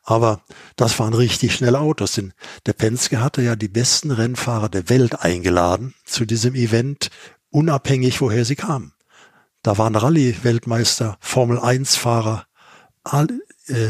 [0.03, 0.41] Aber
[0.75, 2.13] das waren richtig schnelle Autos.
[2.13, 2.33] Denn
[2.65, 7.09] der Penske hatte ja die besten Rennfahrer der Welt eingeladen zu diesem Event,
[7.49, 8.93] unabhängig woher sie kamen.
[9.61, 12.45] Da waren Rallye-Weltmeister, Formel-1-Fahrer,
[13.03, 13.27] all,
[13.67, 13.87] äh,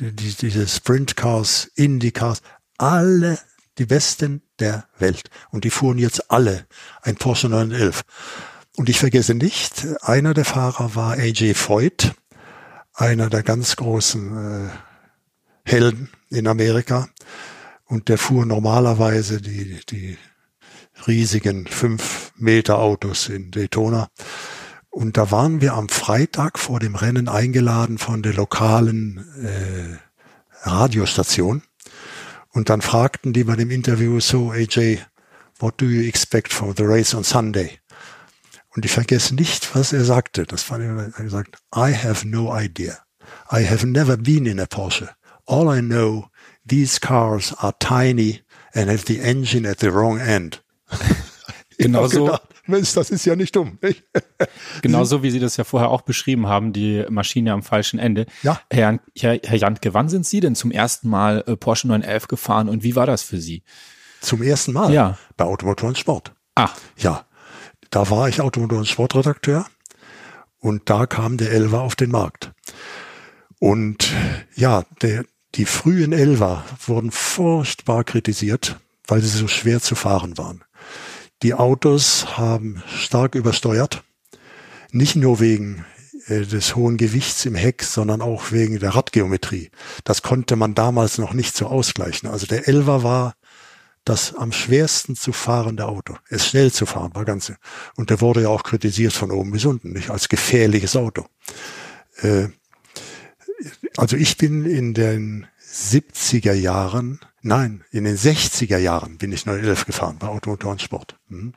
[0.00, 2.40] die, diese Sprint-Cars, Indy-Cars,
[2.78, 3.38] alle
[3.78, 5.28] die Besten der Welt.
[5.50, 6.66] Und die fuhren jetzt alle
[7.02, 8.02] ein Porsche 911.
[8.76, 12.14] Und ich vergesse nicht, einer der Fahrer war AJ Foyt,
[12.94, 14.70] einer der ganz großen äh,
[15.64, 17.08] Helden in Amerika.
[17.84, 20.16] Und der fuhr normalerweise die, die
[21.06, 24.08] riesigen fünf Meter Autos in Daytona.
[24.90, 31.62] Und da waren wir am Freitag vor dem Rennen eingeladen von der lokalen äh, Radiostation.
[32.50, 34.98] Und dann fragten die bei dem Interview so, AJ,
[35.58, 37.78] what do you expect for the race on Sunday?
[38.74, 40.44] Und ich vergesse nicht, was er sagte.
[40.44, 42.98] Das fand ich, er hat gesagt, I have no idea.
[43.50, 45.10] I have never been in a Porsche.
[45.46, 46.26] All I know,
[46.66, 48.42] these cars are tiny
[48.74, 50.62] and have the engine at the wrong end.
[51.78, 52.38] Genauso.
[52.66, 53.78] Mensch, das ist ja nicht dumm.
[53.82, 54.04] Nicht?
[54.82, 58.26] Genauso wie Sie das ja vorher auch beschrieben haben, die Maschine am falschen Ende.
[58.42, 58.60] Ja.
[58.70, 62.68] Herr, Herr, Herr Jantke, wann sind Sie denn zum ersten Mal äh, Porsche 911 gefahren
[62.68, 63.64] und wie war das für Sie?
[64.20, 64.92] Zum ersten Mal?
[64.92, 65.18] Ja.
[65.36, 66.32] Bei Automotor und Sport.
[66.54, 66.70] Ah.
[66.96, 67.26] Ja.
[67.92, 69.66] Da war ich Automotor- und Sportredakteur
[70.58, 72.52] und da kam der Elva auf den Markt.
[73.58, 74.10] Und
[74.56, 75.26] ja, der,
[75.56, 80.64] die frühen Elva wurden furchtbar kritisiert, weil sie so schwer zu fahren waren.
[81.42, 84.02] Die Autos haben stark übersteuert,
[84.90, 85.84] nicht nur wegen
[86.28, 89.70] äh, des hohen Gewichts im Heck, sondern auch wegen der Radgeometrie.
[90.04, 92.30] Das konnte man damals noch nicht so ausgleichen.
[92.30, 93.34] Also der Elva war
[94.04, 96.16] das am schwersten zu fahrende Auto.
[96.28, 97.52] Es schnell zu fahren war ganz,
[97.96, 101.26] und der wurde ja auch kritisiert von oben bis unten, nicht als gefährliches Auto.
[102.18, 102.48] Äh,
[103.96, 109.86] also ich bin in den 70er Jahren, nein, in den 60er Jahren bin ich 911
[109.86, 111.16] gefahren bei Automotor und Sport.
[111.28, 111.54] Mhm.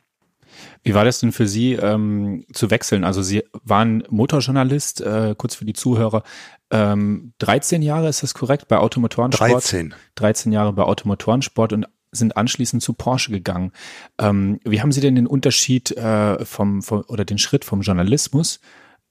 [0.82, 3.04] Wie war das denn für Sie ähm, zu wechseln?
[3.04, 6.22] Also Sie waren Motorjournalist, äh, kurz für die Zuhörer.
[6.70, 9.50] Ähm, 13 Jahre ist das korrekt bei Automotorensport?
[9.50, 9.94] 13.
[10.14, 13.72] 13 Jahre bei Automotorensport und sind anschließend zu Porsche gegangen.
[14.18, 18.60] Ähm, wie haben Sie denn den Unterschied äh, vom, vom oder den Schritt vom Journalismus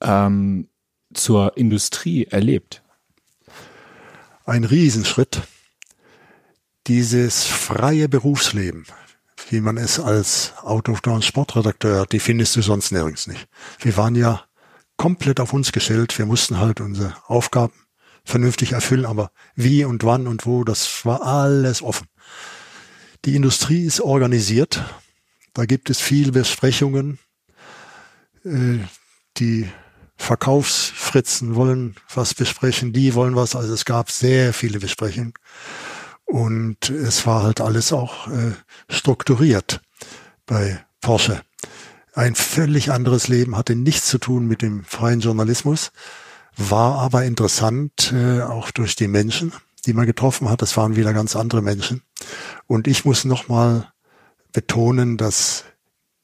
[0.02, 0.68] ähm,
[1.14, 2.82] zur Industrie erlebt?
[4.44, 5.42] Ein Riesenschritt.
[6.86, 8.84] Dieses freie Berufsleben,
[9.50, 13.48] wie man es als Automotor- und Sportredakteur, die findest du sonst nirgends nicht.
[13.80, 14.44] Wir waren ja
[14.96, 16.16] komplett auf uns gestellt.
[16.18, 17.74] Wir mussten halt unsere Aufgaben
[18.24, 22.08] vernünftig erfüllen, aber wie und wann und wo, das war alles offen.
[23.26, 24.84] Die Industrie ist organisiert.
[25.52, 27.18] Da gibt es viele Besprechungen.
[28.44, 28.78] Äh,
[29.38, 29.68] die
[30.16, 33.56] Verkaufsfritzen wollen was besprechen, die wollen was.
[33.56, 35.34] Also es gab sehr viele Besprechungen.
[36.24, 38.52] Und es war halt alles auch äh,
[38.88, 39.80] strukturiert
[40.46, 41.42] bei Porsche.
[42.14, 45.90] ein völlig anderes Leben, hatte nichts zu tun mit dem freien Journalismus,
[46.56, 49.52] war aber interessant, äh, auch durch die Menschen,
[49.84, 50.62] die man getroffen hat.
[50.62, 52.02] Das waren wieder ganz andere Menschen.
[52.66, 53.92] Und ich muss nochmal
[54.52, 55.64] betonen, dass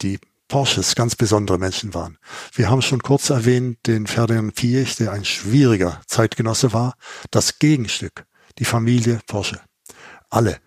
[0.00, 2.18] die Porsches ganz besondere Menschen waren.
[2.52, 6.94] Wir haben schon kurz erwähnt den Ferdinand Piech, der ein schwieriger Zeitgenosse war.
[7.30, 8.26] Das Gegenstück,
[8.58, 9.60] die Familie Porsche.
[10.28, 10.58] Alle.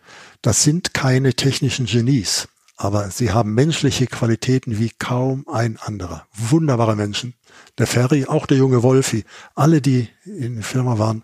[0.42, 6.28] Das sind keine technischen Genies, aber sie haben menschliche Qualitäten wie kaum ein anderer.
[6.34, 7.36] Wunderbare Menschen.
[7.78, 11.24] Der Ferry, auch der junge Wolfi, alle, die in der Firma waren,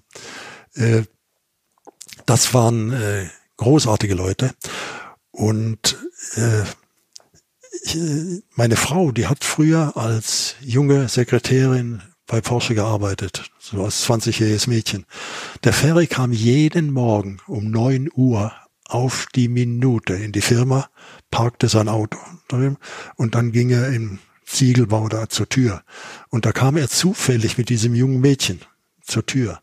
[0.75, 1.03] äh,
[2.25, 3.27] das waren äh,
[3.61, 4.51] großartige Leute.
[5.31, 5.97] Und
[6.35, 6.63] äh,
[7.83, 7.97] ich,
[8.55, 15.05] meine Frau, die hat früher als junge Sekretärin bei Porsche gearbeitet, so als 20-jähriges Mädchen.
[15.63, 18.51] Der Ferry kam jeden Morgen um neun Uhr
[18.85, 20.89] auf die Minute in die Firma,
[21.29, 22.17] parkte sein Auto
[23.15, 25.83] und dann ging er im Ziegelbau da zur Tür.
[26.29, 28.59] Und da kam er zufällig mit diesem jungen Mädchen
[29.01, 29.61] zur Tür.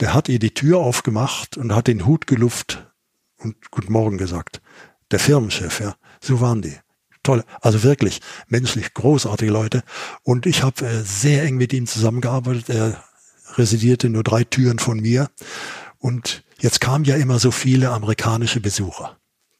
[0.00, 2.86] Der hat ihr die Tür aufgemacht und hat den Hut geluft
[3.38, 4.60] und Guten Morgen gesagt.
[5.10, 6.76] Der Firmenchef, ja, so waren die.
[7.22, 9.82] Toll, also wirklich menschlich großartige Leute.
[10.22, 12.68] Und ich habe äh, sehr eng mit ihm zusammengearbeitet.
[12.68, 13.02] Er
[13.54, 15.30] residierte nur drei Türen von mir.
[15.98, 19.18] Und jetzt kamen ja immer so viele amerikanische Besucher.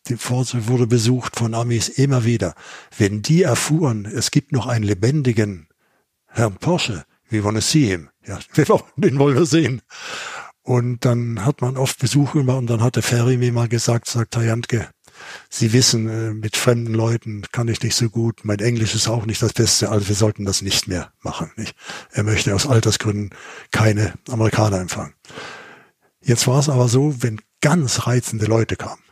[0.09, 2.55] Die Force wurde besucht von Amis immer wieder.
[2.97, 5.69] Wenn die erfuhren, es gibt noch einen lebendigen
[6.27, 8.11] Herrn Porsche, we wanna see him.
[8.25, 8.39] Ja,
[8.97, 9.83] den wollen wir sehen.
[10.67, 14.09] Und dann hat man oft Besuch gemacht und dann hat der Ferry mir mal gesagt,
[14.09, 14.89] sagt Herr Jantke,
[15.49, 18.41] Sie wissen, äh, mit fremden Leuten kann ich nicht so gut.
[18.43, 21.53] Mein Englisch ist auch nicht das Beste, also wir sollten das nicht mehr machen.
[21.57, 21.77] Nicht?
[22.11, 23.31] Er möchte aus Altersgründen
[23.71, 25.15] keine Amerikaner empfangen.
[26.21, 29.03] Jetzt war es aber so, wenn ganz reizende Leute kamen,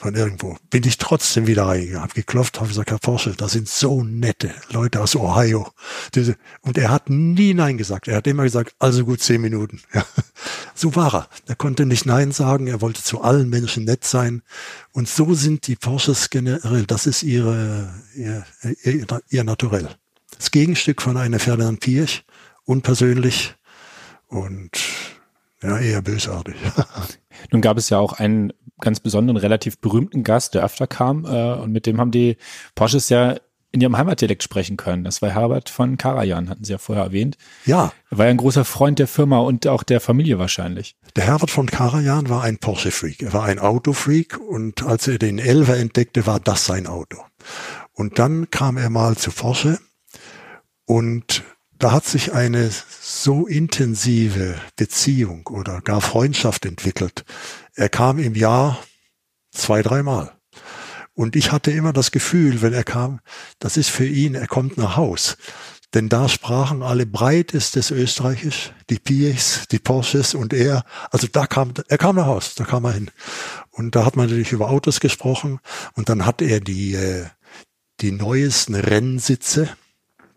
[0.00, 3.68] von irgendwo, bin ich trotzdem wieder reingegangen, habe geklopft, habe gesagt, Herr Porsche, das sind
[3.68, 5.70] so nette Leute aus Ohio.
[6.62, 8.08] Und er hat nie Nein gesagt.
[8.08, 9.80] Er hat immer gesagt, also gut zehn Minuten.
[9.92, 10.06] Ja.
[10.74, 11.28] So war er.
[11.46, 12.66] Er konnte nicht Nein sagen.
[12.66, 14.42] Er wollte zu allen Menschen nett sein.
[14.92, 16.86] Und so sind die Porsches generell.
[16.86, 18.46] Das ist ihre, ihr,
[18.84, 19.90] ihr, ihr Naturell.
[20.38, 22.24] Das Gegenstück von einer Ferdinand Pirch.
[22.64, 23.54] Unpersönlich
[24.28, 24.70] und
[25.62, 26.56] ja, eher bösartig.
[27.50, 31.54] Nun gab es ja auch einen ganz besonderen, relativ berühmten Gast, der öfter kam, äh,
[31.54, 32.36] und mit dem haben die
[32.74, 33.36] Porsches ja
[33.72, 35.04] in ihrem Heimatdialekt sprechen können.
[35.04, 37.36] Das war Herbert von Karajan, hatten Sie ja vorher erwähnt.
[37.66, 37.92] Ja.
[38.10, 40.96] Er war ja ein großer Freund der Firma und auch der Familie wahrscheinlich.
[41.14, 43.22] Der Herbert von Karajan war ein Porsche-Freak.
[43.22, 47.18] Er war ein Autofreak und als er den Elver entdeckte, war das sein Auto.
[47.92, 49.78] Und dann kam er mal zu Porsche
[50.84, 51.44] und
[51.80, 57.24] da hat sich eine so intensive Beziehung oder gar Freundschaft entwickelt.
[57.74, 58.78] Er kam im Jahr
[59.50, 60.32] zwei, dreimal.
[61.14, 63.20] Und ich hatte immer das Gefühl, wenn er kam,
[63.58, 65.38] das ist für ihn, er kommt nach Haus.
[65.94, 70.84] Denn da sprachen alle breitestes Österreichisch, die Piechs, die Porsches und er.
[71.10, 73.10] Also da kam, er kam nach Haus, da kam er hin.
[73.70, 75.60] Und da hat man natürlich über Autos gesprochen.
[75.94, 77.26] Und dann hat er die, äh,
[78.02, 79.68] die neuesten Rennsitze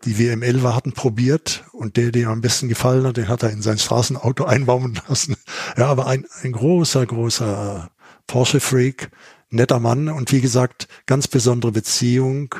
[0.04, 3.62] die Elva hatten, probiert und der, der am besten gefallen hat, den hat er in
[3.62, 5.36] sein Straßenauto einbauen lassen.
[5.76, 7.90] Ja, aber ein, ein großer, großer
[8.26, 9.10] Porsche-Freak,
[9.50, 12.54] netter Mann und wie gesagt, ganz besondere Beziehung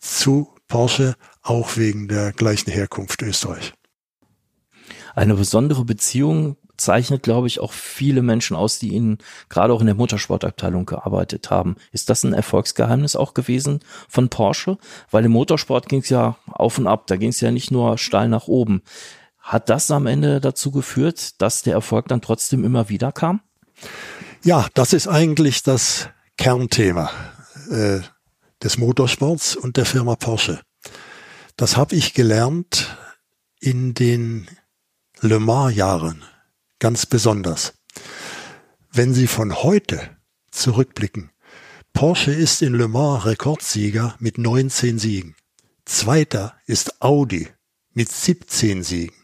[0.00, 3.74] zu Porsche, auch wegen der gleichen Herkunft Österreich.
[5.14, 9.86] Eine besondere Beziehung zeichnet, glaube ich, auch viele Menschen aus, die ihnen gerade auch in
[9.86, 11.76] der Motorsportabteilung gearbeitet haben.
[11.92, 14.78] Ist das ein Erfolgsgeheimnis auch gewesen von Porsche?
[15.10, 17.98] Weil im Motorsport ging es ja auf und ab, da ging es ja nicht nur
[17.98, 18.82] steil nach oben.
[19.38, 23.40] Hat das am Ende dazu geführt, dass der Erfolg dann trotzdem immer wieder kam?
[24.42, 27.10] Ja, das ist eigentlich das Kernthema
[27.70, 28.00] äh,
[28.62, 30.60] des Motorsports und der Firma Porsche.
[31.56, 32.96] Das habe ich gelernt
[33.60, 34.48] in den
[35.20, 36.24] Le Mans-Jahren
[36.78, 37.74] ganz besonders.
[38.92, 40.16] Wenn Sie von heute
[40.50, 41.30] zurückblicken,
[41.92, 45.36] Porsche ist in Le Mans Rekordsieger mit 19 Siegen.
[45.84, 47.48] Zweiter ist Audi
[47.92, 49.14] mit 17 Siegen.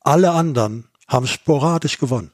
[0.00, 2.32] Alle anderen haben sporadisch gewonnen.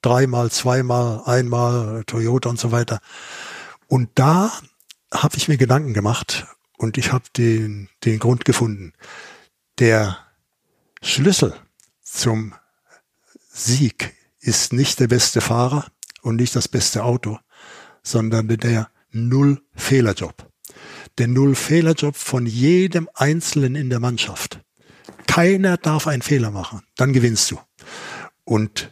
[0.00, 3.00] Dreimal, zweimal, einmal, Toyota und so weiter.
[3.86, 4.50] Und da
[5.12, 6.46] habe ich mir Gedanken gemacht
[6.78, 8.94] und ich habe den, den Grund gefunden.
[9.78, 10.18] Der
[11.02, 11.54] Schlüssel
[12.02, 12.54] zum
[13.52, 15.86] Sieg ist nicht der beste Fahrer
[16.22, 17.38] und nicht das beste Auto,
[18.02, 20.50] sondern der Null-Fehler-Job.
[21.18, 24.60] Der Null-Fehler-Job von jedem Einzelnen in der Mannschaft.
[25.26, 27.60] Keiner darf einen Fehler machen, dann gewinnst du.
[28.44, 28.90] Und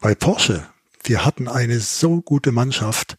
[0.00, 0.66] bei Porsche,
[1.04, 3.18] wir hatten eine so gute Mannschaft,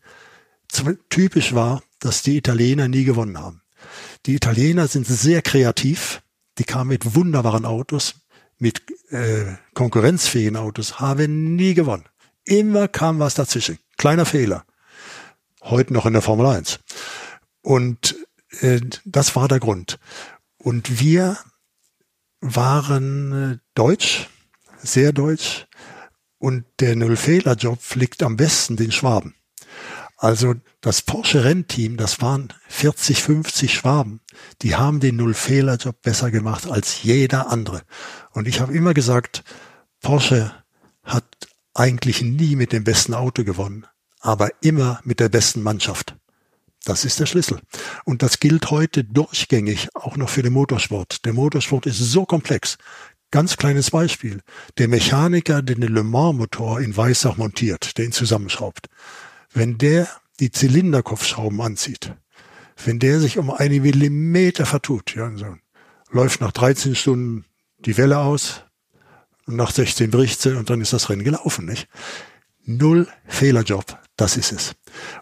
[1.09, 3.61] typisch war, dass die Italiener nie gewonnen haben.
[4.25, 6.21] Die Italiener sind sehr kreativ.
[6.57, 8.15] Die kamen mit wunderbaren Autos,
[8.59, 12.05] mit äh, konkurrenzfähigen Autos, haben nie gewonnen.
[12.43, 13.77] Immer kam was dazwischen.
[13.97, 14.65] Kleiner Fehler.
[15.61, 16.79] Heute noch in der Formel 1.
[17.61, 18.15] Und
[18.61, 19.99] äh, das war der Grund.
[20.57, 21.37] Und wir
[22.39, 24.29] waren äh, deutsch,
[24.81, 25.67] sehr deutsch.
[26.39, 29.33] Und der Null-Fehler-Job liegt am besten den Schwaben.
[30.17, 34.19] Also das Porsche Rennteam, das waren 40, 50 Schwaben.
[34.63, 37.83] Die haben den Null-Fehler-Job besser gemacht als jeder andere.
[38.31, 39.43] Und ich habe immer gesagt,
[40.01, 40.51] Porsche
[41.03, 41.23] hat
[41.75, 43.85] eigentlich nie mit dem besten Auto gewonnen,
[44.19, 46.15] aber immer mit der besten Mannschaft.
[46.83, 47.59] Das ist der Schlüssel.
[48.03, 51.25] Und das gilt heute durchgängig auch noch für den Motorsport.
[51.25, 52.77] Der Motorsport ist so komplex.
[53.29, 54.41] Ganz kleines Beispiel.
[54.77, 58.87] Der Mechaniker, der den Le Mans Motor in Weissach montiert, der ihn zusammenschraubt.
[59.57, 60.07] Wenn der
[60.39, 62.13] die Zylinderkopfschrauben anzieht,
[62.85, 65.55] wenn der sich um einen Millimeter vertut, ja, so,
[66.11, 67.45] läuft nach 13 Stunden
[67.79, 68.63] die Welle aus,
[69.47, 71.87] und nach 16 bricht sie und dann ist das Rennen gelaufen, nicht?
[72.65, 74.75] Null Fehlerjob, das ist es.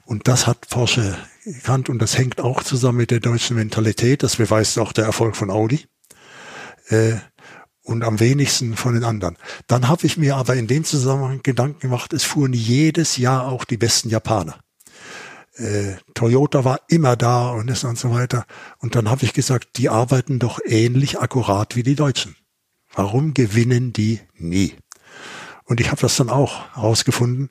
[0.04, 4.24] Und das hat Porsche erkannt und das hängt auch zusammen mit der deutschen Mentalität.
[4.24, 5.86] Das beweist auch der Erfolg von Audi.
[6.90, 7.18] Äh,
[7.86, 9.38] und am wenigsten von den anderen.
[9.68, 13.64] Dann habe ich mir aber in dem Zusammenhang Gedanken gemacht, es fuhren jedes Jahr auch
[13.64, 14.58] die besten Japaner.
[15.54, 18.46] Äh, Toyota war immer da und ist und so weiter.
[18.80, 22.36] Und dann habe ich gesagt, die arbeiten doch ähnlich akkurat wie die Deutschen.
[22.94, 24.74] Warum gewinnen die nie?
[25.64, 27.50] Und ich habe das dann auch herausgefunden.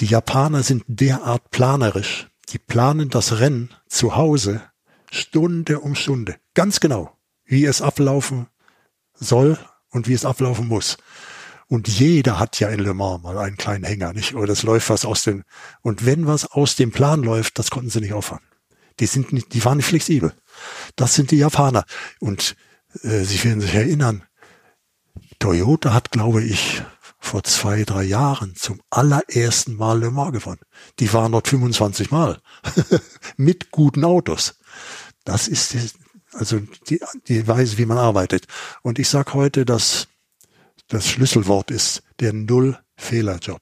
[0.00, 4.62] Die Japaner sind derart planerisch, die planen das Rennen zu Hause
[5.10, 6.36] Stunde um Stunde.
[6.54, 8.46] Ganz genau, wie es ablaufen
[9.22, 9.58] soll
[9.90, 10.96] und wie es ablaufen muss.
[11.68, 14.34] Und jeder hat ja in Le Mans mal einen kleinen Hänger, nicht?
[14.34, 15.44] Oder es läuft was aus dem,
[15.80, 18.44] und wenn was aus dem Plan läuft, das konnten sie nicht auffahren.
[19.00, 20.34] Die sind nicht, die waren nicht flexibel.
[20.96, 21.84] Das sind die Japaner.
[22.20, 22.56] Und
[23.02, 24.24] äh, Sie werden sich erinnern,
[25.38, 26.82] Toyota hat, glaube ich,
[27.18, 30.60] vor zwei, drei Jahren zum allerersten Mal Le Mans gewonnen.
[30.98, 32.40] Die waren dort 25 Mal
[33.36, 34.58] mit guten Autos.
[35.24, 35.74] Das ist
[36.32, 38.46] also die, die Weise, wie man arbeitet.
[38.82, 40.08] Und ich sage heute, dass
[40.88, 43.60] das Schlüsselwort ist der Null-Fehler-Job.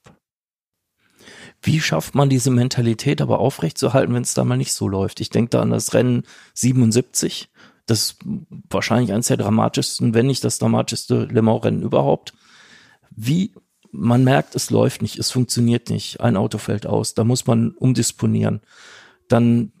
[1.61, 5.19] Wie schafft man diese Mentalität aber aufrechtzuerhalten, wenn es da mal nicht so läuft?
[5.19, 6.23] Ich denke da an das Rennen
[6.55, 7.49] 77.
[7.85, 8.17] Das ist
[8.69, 12.33] wahrscheinlich eines der dramatischsten, wenn nicht das dramatischste Le Mans-Rennen überhaupt
[13.15, 13.53] wie
[13.91, 17.71] man merkt, es läuft nicht, es funktioniert nicht, ein Auto fällt aus, da muss man
[17.71, 18.61] umdisponieren.
[19.27, 19.73] Dann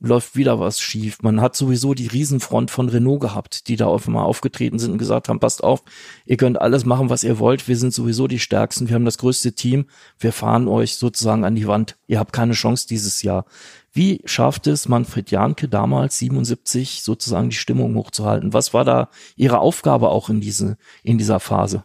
[0.00, 1.22] läuft wieder was schief.
[1.22, 4.98] Man hat sowieso die Riesenfront von Renault gehabt, die da auf einmal aufgetreten sind und
[4.98, 5.82] gesagt haben, passt auf,
[6.26, 9.18] ihr könnt alles machen, was ihr wollt, wir sind sowieso die Stärksten, wir haben das
[9.18, 9.86] größte Team,
[10.18, 13.46] wir fahren euch sozusagen an die Wand, ihr habt keine Chance dieses Jahr.
[13.92, 18.52] Wie schafft es Manfred Janke damals 77 sozusagen die Stimmung hochzuhalten?
[18.52, 21.84] Was war da ihre Aufgabe auch in diese, in dieser Phase?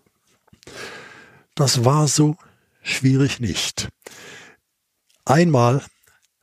[1.56, 2.36] Das war so
[2.82, 3.88] schwierig nicht.
[5.24, 5.84] Einmal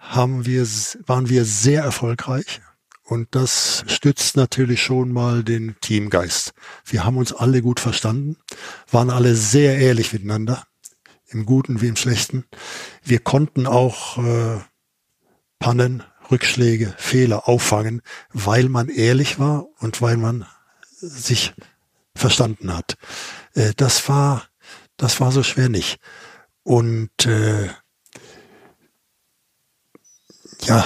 [0.09, 0.67] haben wir,
[1.07, 2.61] waren wir sehr erfolgreich
[3.03, 6.53] und das stützt natürlich schon mal den Teamgeist.
[6.85, 8.37] Wir haben uns alle gut verstanden,
[8.91, 10.65] waren alle sehr ehrlich miteinander,
[11.27, 12.45] im Guten wie im Schlechten.
[13.03, 14.61] Wir konnten auch äh,
[15.59, 20.47] Pannen, Rückschläge, Fehler auffangen, weil man ehrlich war und weil man
[21.01, 21.55] sich
[22.15, 22.97] verstanden hat.
[23.55, 24.45] Äh, das war,
[24.97, 25.99] das war so schwer nicht.
[26.63, 27.69] Und äh,
[30.63, 30.85] ja,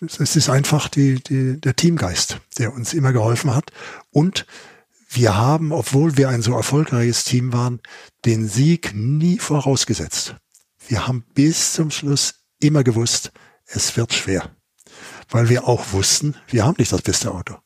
[0.00, 3.70] es ist einfach die, die, der Teamgeist, der uns immer geholfen hat.
[4.10, 4.46] Und
[5.08, 7.80] wir haben, obwohl wir ein so erfolgreiches Team waren,
[8.24, 10.36] den Sieg nie vorausgesetzt.
[10.86, 13.32] Wir haben bis zum Schluss immer gewusst,
[13.66, 14.50] es wird schwer.
[15.28, 17.56] Weil wir auch wussten, wir haben nicht das beste Auto,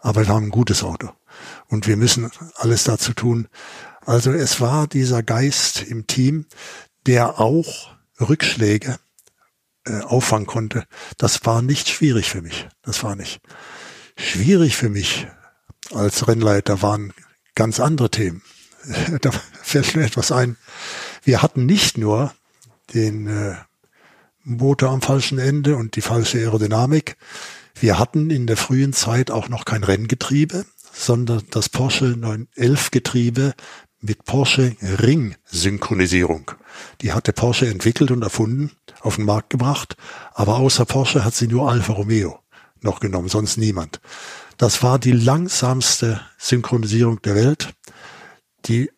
[0.00, 1.10] aber wir haben ein gutes Auto
[1.66, 3.48] und wir müssen alles dazu tun.
[4.06, 6.46] Also es war dieser Geist im Team,
[7.06, 8.98] der auch Rückschläge
[9.88, 10.84] äh, auffangen konnte.
[11.16, 12.68] Das war nicht schwierig für mich.
[12.82, 13.40] Das war nicht.
[14.16, 15.26] Schwierig für mich
[15.92, 17.12] als Rennleiter waren
[17.54, 18.42] ganz andere Themen.
[19.20, 19.30] da
[19.62, 20.56] fällt mir etwas ein.
[21.22, 22.32] Wir hatten nicht nur
[22.94, 23.54] den äh,
[24.42, 27.16] Motor am falschen Ende und die falsche Aerodynamik.
[27.80, 30.64] Wir hatten in der frühen Zeit auch noch kein Renngetriebe
[30.98, 33.54] sondern das Porsche 911 Getriebe
[34.00, 36.52] mit Porsche Ring Synchronisierung.
[37.00, 39.96] Die hatte Porsche entwickelt und erfunden, auf den Markt gebracht,
[40.34, 42.40] aber außer Porsche hat sie nur Alfa Romeo
[42.80, 44.00] noch genommen, sonst niemand.
[44.56, 47.74] Das war die langsamste Synchronisierung der Welt.
[48.66, 48.90] Die,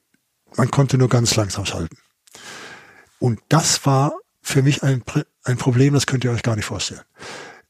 [0.56, 1.98] man konnte nur ganz langsam schalten.
[3.18, 5.02] Und das war für mich ein,
[5.44, 7.02] ein Problem, das könnt ihr euch gar nicht vorstellen.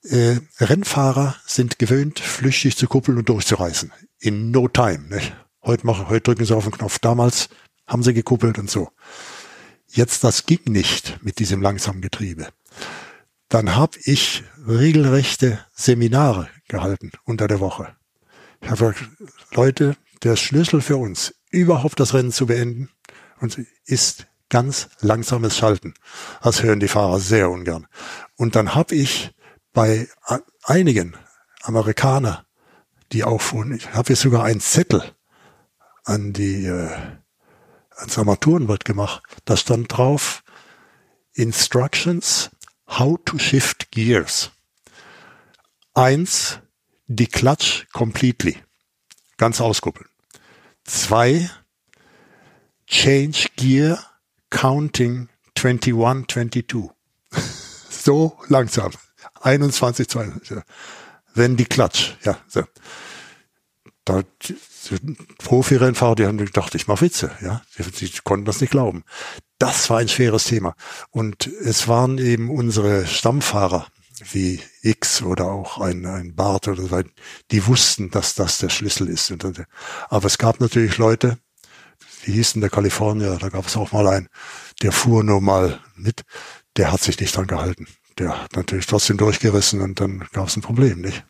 [0.04, 3.92] Äh, Rennfahrer sind gewöhnt, flüchtig zu kuppeln und durchzureißen.
[4.20, 5.08] In no time.
[5.08, 5.34] Nicht?
[5.62, 6.98] Heute, machen, heute drücken sie auf den Knopf.
[6.98, 7.48] Damals
[7.86, 8.90] haben sie gekuppelt und so.
[9.88, 12.48] Jetzt, das ging nicht mit diesem langsamen Getriebe.
[13.48, 17.94] Dann habe ich regelrechte Seminare gehalten unter der Woche.
[18.62, 18.94] Ich habe
[19.52, 22.88] Leute, der Schlüssel für uns, überhaupt das Rennen zu beenden,
[23.84, 25.94] ist ganz langsames Schalten.
[26.42, 27.86] Das hören die Fahrer sehr ungern.
[28.36, 29.32] Und dann habe ich
[29.72, 30.08] bei
[30.62, 31.16] einigen
[31.62, 32.46] Amerikaner,
[33.12, 35.02] die auffuhren, ich habe jetzt sogar einen Zettel
[36.10, 36.90] an die äh,
[37.96, 39.22] ans Armaturenbrett gemacht.
[39.44, 40.42] Da stand drauf
[41.34, 42.50] Instructions
[42.88, 44.50] how to shift gears.
[45.94, 46.58] Eins,
[47.06, 48.56] die Clutch completely.
[49.36, 50.08] Ganz auskuppeln.
[50.84, 51.48] Zwei,
[52.86, 54.04] change gear
[54.50, 55.94] counting 21,
[56.26, 56.90] 22.
[57.90, 58.90] so langsam.
[59.42, 60.58] 21, 22.
[61.34, 62.64] Wenn die Klatsch, ja, so.
[64.10, 64.22] Da,
[65.38, 67.62] Profi-Rennfahrer, die haben gedacht, ich mache Witze, ja.
[67.76, 69.04] Sie, sie konnten das nicht glauben.
[69.58, 70.74] Das war ein schweres Thema.
[71.10, 73.86] Und es waren eben unsere Stammfahrer,
[74.32, 77.02] wie X oder auch ein, ein Bart oder so,
[77.50, 79.32] die wussten, dass das der Schlüssel ist.
[80.08, 81.38] Aber es gab natürlich Leute,
[82.24, 84.28] wie hieß denn der Kalifornier, da gab es auch mal einen,
[84.82, 86.22] der fuhr nur mal mit,
[86.76, 87.86] der hat sich nicht dran gehalten.
[88.18, 91.24] Der hat natürlich trotzdem durchgerissen und dann gab es ein Problem, nicht?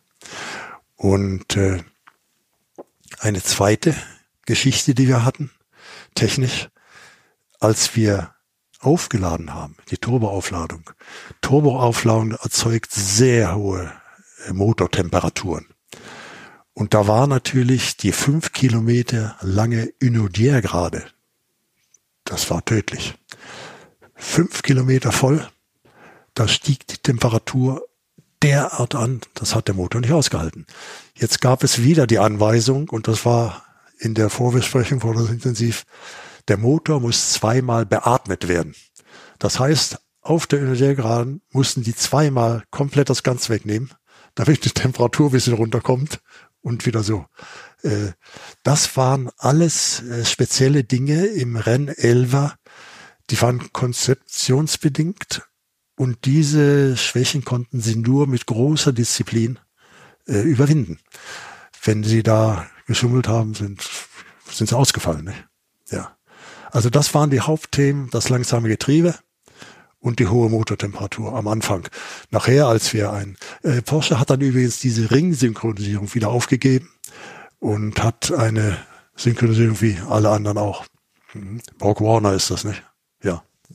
[0.96, 1.82] Und äh,
[3.20, 3.94] eine zweite
[4.46, 5.50] Geschichte, die wir hatten,
[6.14, 6.68] technisch,
[7.60, 8.34] als wir
[8.80, 10.90] aufgeladen haben, die Turboaufladung.
[11.42, 13.92] Turboaufladung erzeugt sehr hohe
[14.46, 15.66] äh, Motortemperaturen.
[16.72, 21.04] Und da war natürlich die fünf Kilometer lange Unodier gerade.
[22.24, 23.14] Das war tödlich.
[24.14, 25.46] Fünf Kilometer voll,
[26.34, 27.86] da stieg die Temperatur
[28.43, 30.66] derart an, das hat der Motor nicht ausgehalten.
[31.14, 33.64] Jetzt gab es wieder die Anweisung, und das war
[33.99, 35.84] in der Vorbesprechung vor das intensiv,
[36.49, 38.74] der Motor muss zweimal beatmet werden.
[39.38, 43.91] Das heißt, auf der Energiegraden mussten die zweimal komplett das Ganze wegnehmen,
[44.34, 46.20] damit die Temperatur ein bisschen runterkommt
[46.62, 47.26] und wieder so.
[47.82, 48.12] Äh,
[48.62, 52.55] das waren alles äh, spezielle Dinge im Renn Elver,
[53.30, 55.43] die waren konzeptionsbedingt
[56.01, 59.59] und diese Schwächen konnten sie nur mit großer Disziplin
[60.26, 60.98] äh, überwinden.
[61.84, 63.86] Wenn sie da geschummelt haben, sind,
[64.51, 65.26] sind sie ausgefallen.
[65.26, 65.34] Ne?
[65.90, 66.16] Ja.
[66.70, 69.14] Also das waren die Hauptthemen, das langsame Getriebe
[69.98, 71.86] und die hohe Motortemperatur am Anfang.
[72.30, 76.88] Nachher, als wir ein äh, Porsche hat dann übrigens diese Ringsynchronisierung wieder aufgegeben
[77.59, 78.78] und hat eine
[79.16, 80.86] Synchronisierung wie alle anderen auch.
[81.34, 81.61] Mhm.
[81.76, 82.82] Borg Warner ist das, nicht?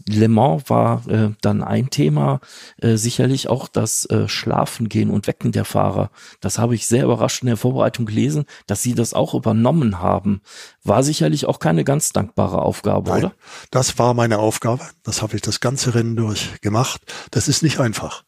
[0.08, 2.40] Le Mans war äh, dann ein Thema,
[2.78, 6.12] äh, sicherlich auch das äh, Schlafen gehen und Wecken der Fahrer.
[6.42, 10.42] Das habe ich sehr überrascht in der Vorbereitung gelesen, dass sie das auch übernommen haben.
[10.84, 13.34] War sicherlich auch keine ganz dankbare Aufgabe, Nein, oder?
[13.72, 14.84] Das war meine Aufgabe.
[15.04, 17.02] Das habe ich das ganze Rennen durch gemacht.
[17.32, 18.24] Das ist nicht einfach.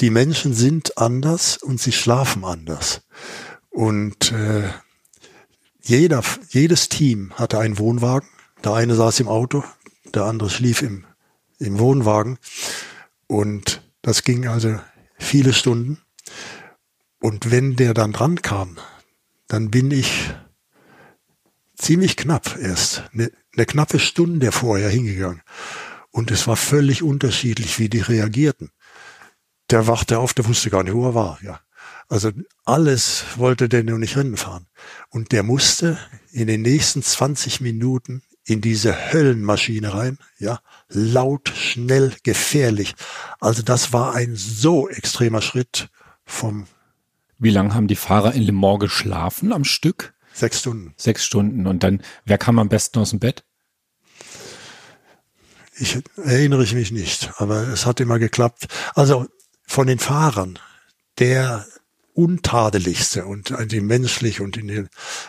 [0.00, 3.02] Die Menschen sind anders und sie schlafen anders.
[3.70, 4.68] Und äh,
[5.80, 8.28] jeder, jedes Team hatte einen Wohnwagen.
[8.64, 9.62] Der eine saß im Auto,
[10.16, 11.06] der andere schlief im,
[11.58, 12.38] im Wohnwagen.
[13.26, 14.78] Und das ging also
[15.18, 15.98] viele Stunden.
[17.20, 18.78] Und wenn der dann dran kam,
[19.48, 20.30] dann bin ich
[21.76, 25.42] ziemlich knapp erst, eine, eine knappe Stunde vorher hingegangen.
[26.10, 28.70] Und es war völlig unterschiedlich, wie die reagierten.
[29.70, 31.60] Der wachte auf, der wusste gar nicht, wo er war, ja.
[32.08, 32.30] Also
[32.64, 34.66] alles wollte der nur nicht Rennen fahren.
[35.08, 35.98] Und der musste
[36.30, 42.94] in den nächsten 20 Minuten in diese Höllenmaschine rein, ja, laut, schnell, gefährlich.
[43.40, 45.88] Also das war ein so extremer Schritt
[46.24, 46.66] vom.
[47.38, 50.14] Wie lange haben die Fahrer in Le Mans geschlafen am Stück?
[50.32, 50.94] Sechs Stunden.
[50.96, 51.66] Sechs Stunden.
[51.66, 53.44] Und dann, wer kam am besten aus dem Bett?
[55.76, 58.66] Ich erinnere mich nicht, aber es hat immer geklappt.
[58.94, 59.26] Also
[59.66, 60.58] von den Fahrern,
[61.18, 61.66] der
[62.14, 64.88] untadeligste und die menschlich und in den,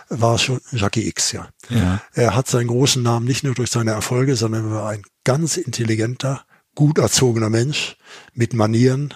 [0.09, 1.49] war schon Jackie X, ja.
[1.69, 2.01] ja.
[2.13, 5.57] Er hat seinen großen Namen nicht nur durch seine Erfolge, sondern er war ein ganz
[5.57, 7.97] intelligenter, gut erzogener Mensch
[8.33, 9.13] mit Manieren,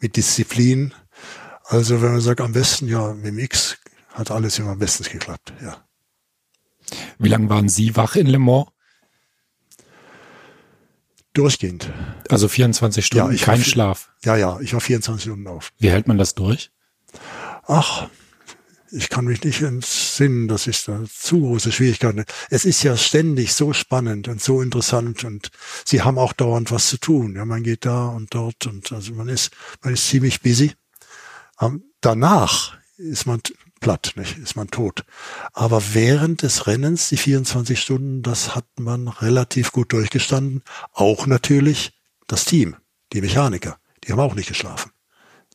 [0.00, 0.94] mit Disziplin.
[1.64, 3.76] Also wenn man sagt, am besten, ja, mit dem X
[4.14, 5.84] hat alles immer bestens geklappt, ja.
[7.18, 8.66] Wie lange waren Sie wach in Le Mans?
[11.32, 11.88] Durchgehend.
[12.28, 14.10] Also 24 Stunden, ja, kein Schlaf.
[14.24, 15.70] Ja, ja, ich war 24 Stunden auf.
[15.78, 16.72] Wie hält man das durch?
[17.66, 18.08] Ach,
[18.92, 22.24] ich kann mich nicht entsinnen, das ist da zu große Schwierigkeiten.
[22.48, 25.50] Es ist ja ständig so spannend und so interessant und
[25.84, 27.36] sie haben auch dauernd was zu tun.
[27.36, 29.52] Ja, man geht da und dort und also man ist,
[29.82, 30.72] man ist ziemlich busy.
[32.00, 33.40] danach ist man
[33.80, 34.38] platt, nicht?
[34.38, 35.04] ist man tot.
[35.52, 40.62] Aber während des Rennens, die 24 Stunden, das hat man relativ gut durchgestanden.
[40.92, 41.92] Auch natürlich
[42.26, 42.76] das Team,
[43.12, 44.90] die Mechaniker, die haben auch nicht geschlafen.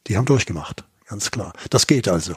[0.07, 1.53] Die haben durchgemacht, ganz klar.
[1.69, 2.35] Das geht also.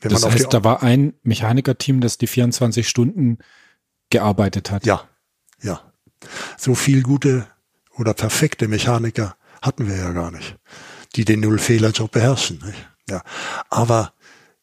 [0.00, 3.38] Wenn das heißt, da war ein Mechanikerteam, das die 24 Stunden
[4.10, 4.86] gearbeitet hat.
[4.86, 5.08] Ja,
[5.62, 5.80] ja.
[6.56, 7.46] So viel gute
[7.96, 10.56] oder perfekte Mechaniker hatten wir ja gar nicht,
[11.16, 12.60] die den Nullfehlerjob beherrschen.
[12.64, 12.88] Nicht?
[13.08, 13.22] Ja,
[13.70, 14.12] aber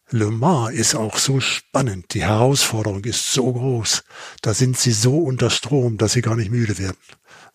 [0.10, 2.14] Le Mans ist auch so spannend.
[2.14, 4.04] Die Herausforderung ist so groß.
[4.42, 6.98] Da sind sie so unter Strom, dass sie gar nicht müde werden.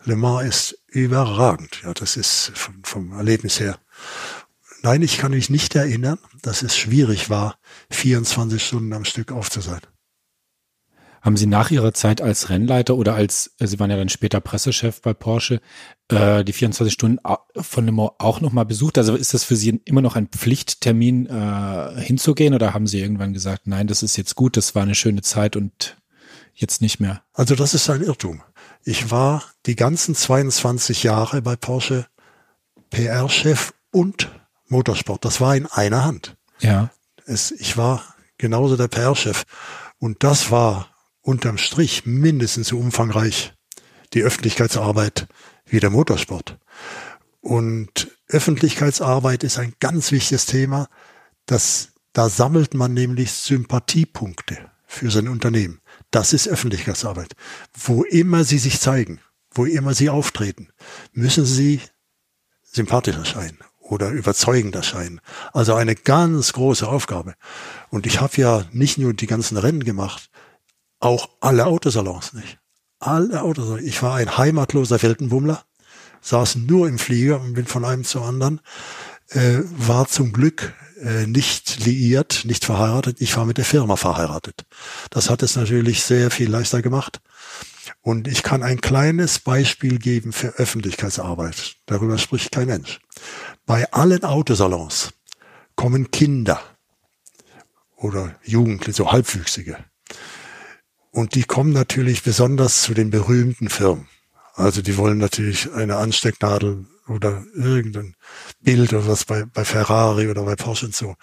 [0.05, 1.81] Le Mans ist überragend.
[1.85, 3.79] Ja, das ist vom, vom Erlebnis her.
[4.83, 7.59] Nein, ich kann mich nicht erinnern, dass es schwierig war,
[7.91, 9.81] 24 Stunden am Stück auf zu sein.
[11.23, 14.41] Haben Sie nach Ihrer Zeit als Rennleiter oder als, äh, Sie waren ja dann später
[14.41, 15.61] Pressechef bei Porsche,
[16.09, 17.19] äh, die 24 Stunden
[17.57, 18.97] von Le Mans auch nochmal besucht?
[18.97, 23.35] Also ist das für Sie immer noch ein Pflichttermin äh, hinzugehen oder haben Sie irgendwann
[23.35, 25.99] gesagt, nein, das ist jetzt gut, das war eine schöne Zeit und
[26.55, 27.23] jetzt nicht mehr?
[27.35, 28.43] Also das ist ein Irrtum.
[28.85, 32.07] Ich war die ganzen 22 Jahre bei Porsche
[32.89, 34.31] PR-Chef und
[34.71, 35.25] Motorsport.
[35.25, 36.37] Das war in einer Hand.
[36.61, 36.91] Ja.
[37.27, 38.03] Es, ich war
[38.39, 39.45] genauso der PR-Chef.
[39.99, 40.89] Und das war
[41.21, 43.55] unterm Strich mindestens so umfangreich
[44.15, 45.29] die Öffentlichkeitsarbeit
[45.67, 46.59] wie der Motorsport.
[47.41, 50.89] Und Öffentlichkeitsarbeit ist ein ganz wichtiges Thema.
[51.47, 55.81] Das, da sammelt man nämlich Sympathiepunkte für sein Unternehmen.
[56.11, 57.35] Das ist Öffentlichkeitsarbeit.
[57.75, 59.21] Wo immer Sie sich zeigen,
[59.53, 60.69] wo immer Sie auftreten,
[61.13, 61.81] müssen Sie
[62.63, 63.59] sympathisch erscheinen
[63.91, 65.21] oder überzeugend erscheinen.
[65.53, 67.35] Also eine ganz große Aufgabe.
[67.91, 70.31] Und ich habe ja nicht nur die ganzen Rennen gemacht,
[71.01, 72.59] auch alle Autosalons nicht.
[72.99, 73.83] Alle Autosalons.
[73.83, 75.65] Ich war ein heimatloser Weltenbummler,
[76.21, 78.61] saß nur im Flieger und bin von einem zum anderen,
[79.29, 83.17] äh, war zum Glück äh, nicht liiert, nicht verheiratet.
[83.21, 84.67] Ich war mit der Firma verheiratet.
[85.09, 87.21] Das hat es natürlich sehr viel leichter gemacht.
[88.03, 91.77] Und ich kann ein kleines Beispiel geben für Öffentlichkeitsarbeit.
[91.87, 93.01] Darüber spricht kein Mensch.
[93.67, 95.13] Bei allen Autosalons
[95.77, 96.61] kommen Kinder
[97.97, 99.77] oder Jugendliche, so Halbwüchsige.
[101.11, 104.09] Und die kommen natürlich besonders zu den berühmten Firmen.
[104.55, 108.15] Also die wollen natürlich eine Anstecknadel oder irgendein
[108.61, 111.17] Bild oder was bei, bei Ferrari oder bei Porsche und so.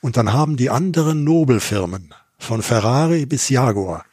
[0.00, 4.04] Und dann haben die anderen Nobelfirmen von Ferrari bis Jaguar,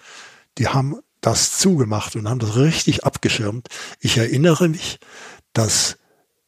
[0.57, 3.67] die haben das zugemacht und haben das richtig abgeschirmt.
[3.99, 4.99] Ich erinnere mich,
[5.53, 5.97] dass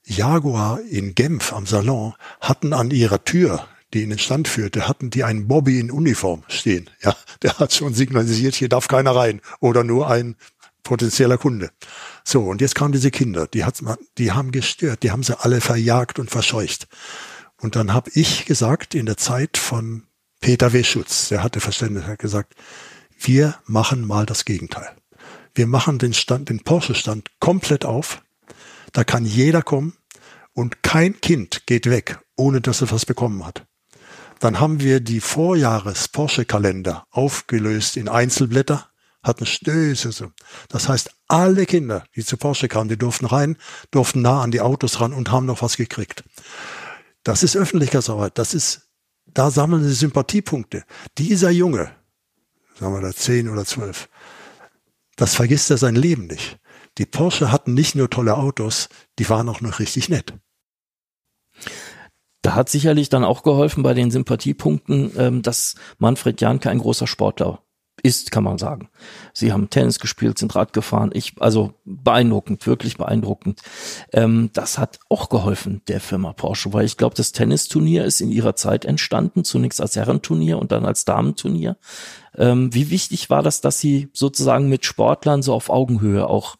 [0.05, 5.09] Jaguar in Genf am Salon hatten an ihrer Tür die in den Stand führte, hatten
[5.09, 6.89] die einen Bobby in Uniform stehen.
[7.01, 10.35] Ja, der hat schon signalisiert, hier darf keiner rein oder nur ein
[10.83, 11.69] potenzieller Kunde.
[12.23, 13.81] So, und jetzt kamen diese Kinder, die, hat,
[14.17, 16.87] die haben gestört, die haben sie alle verjagt und verscheucht.
[17.61, 20.03] Und dann habe ich gesagt, in der Zeit von
[20.41, 20.83] Peter W.
[20.83, 22.53] Schutz, der hatte Verständnis, hat gesagt,
[23.25, 24.95] wir machen mal das Gegenteil.
[25.55, 28.23] Wir machen den Stand, den Porsche-Stand komplett auf.
[28.91, 29.93] Da kann jeder kommen
[30.53, 33.65] und kein Kind geht weg, ohne dass er was bekommen hat.
[34.39, 38.89] Dann haben wir die Vorjahres-Porsche-Kalender aufgelöst in Einzelblätter,
[39.21, 40.31] hatten Stöße.
[40.67, 43.57] Das heißt, alle Kinder, die zu Porsche kamen, die durften rein,
[43.91, 46.23] durften nah an die Autos ran und haben noch was gekriegt.
[47.23, 48.37] Das ist Öffentlichkeitsarbeit.
[48.37, 48.89] Das ist,
[49.25, 50.83] da sammeln sie Sympathiepunkte.
[51.17, 51.91] Dieser Junge,
[52.79, 54.09] sagen wir da zehn oder zwölf,
[55.15, 56.59] das vergisst er sein Leben nicht.
[56.97, 60.33] Die Porsche hatten nicht nur tolle Autos, die waren auch noch richtig nett.
[62.41, 67.07] Da hat sicherlich dann auch geholfen bei den Sympathiepunkten, ähm, dass Manfred Janke ein großer
[67.07, 67.62] Sportler
[68.03, 68.89] ist, kann man sagen.
[69.31, 71.11] Sie haben Tennis gespielt, sind Rad gefahren.
[71.13, 73.61] Ich, also beeindruckend, wirklich beeindruckend.
[74.11, 78.29] Ähm, das hat auch geholfen der Firma Porsche, weil ich glaube, das Tennisturnier ist in
[78.29, 81.77] ihrer Zeit entstanden, zunächst als Herrenturnier und dann als Damenturnier.
[82.35, 86.57] Ähm, wie wichtig war das, dass sie sozusagen mit Sportlern so auf Augenhöhe auch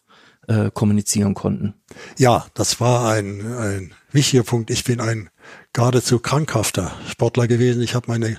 [0.48, 1.74] äh, kommunizieren konnten?
[2.16, 4.70] Ja, das war ein, ein wichtiger Punkt.
[4.70, 5.28] Ich bin ein
[5.74, 7.82] geradezu krankhafter Sportler gewesen.
[7.82, 8.38] Ich habe meine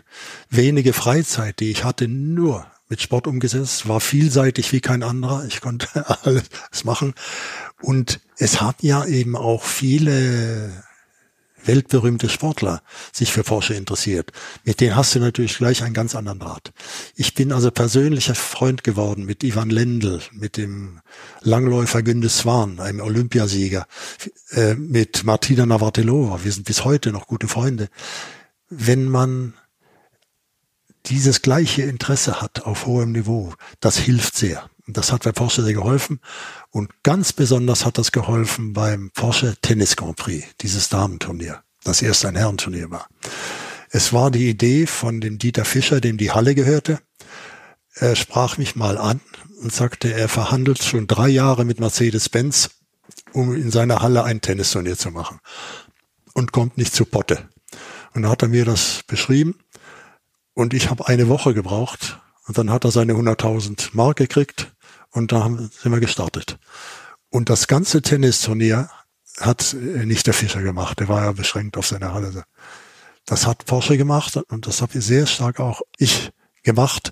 [0.49, 5.45] wenige Freizeit, die ich hatte, nur mit Sport umgesetzt, war vielseitig wie kein anderer.
[5.45, 5.87] Ich konnte
[6.23, 7.13] alles machen.
[7.81, 10.71] Und es haben ja eben auch viele
[11.65, 12.81] weltberühmte Sportler
[13.11, 14.31] sich für Porsche interessiert.
[14.63, 16.73] Mit denen hast du natürlich gleich einen ganz anderen Draht.
[17.15, 20.99] Ich bin also persönlicher Freund geworden mit Ivan Lendl, mit dem
[21.41, 23.87] Langläufer Günde Swan, einem Olympiasieger,
[24.51, 26.43] äh, mit Martina Navratilova.
[26.43, 27.89] Wir sind bis heute noch gute Freunde.
[28.69, 29.53] Wenn man
[31.07, 34.69] dieses gleiche Interesse hat auf hohem Niveau, das hilft sehr.
[34.87, 36.19] Das hat bei Porsche sehr geholfen.
[36.69, 41.63] Und ganz besonders hat das geholfen beim Porsche Tennis Grand Prix, dieses Damenturnier.
[41.83, 43.07] das erst ein Herrenturnier war.
[43.89, 46.99] Es war die Idee von dem Dieter Fischer, dem die Halle gehörte.
[47.93, 49.21] Er sprach mich mal an
[49.61, 52.71] und sagte, er verhandelt schon drei Jahre mit Mercedes-Benz,
[53.33, 55.39] um in seiner Halle ein Tennisturnier zu machen
[56.33, 57.47] und kommt nicht zu Potte.
[58.13, 59.55] Und da hat er mir das beschrieben
[60.55, 64.73] und ich habe eine Woche gebraucht und dann hat er seine 100.000 Mark gekriegt
[65.11, 66.57] und da sind wir gestartet.
[67.29, 68.89] Und das ganze Tennisturnier
[69.39, 72.45] hat äh, nicht der Fischer gemacht, der war ja beschränkt auf seine Halle.
[73.25, 76.31] Das hat Porsche gemacht und das habe ich sehr stark auch ich
[76.63, 77.11] gemacht.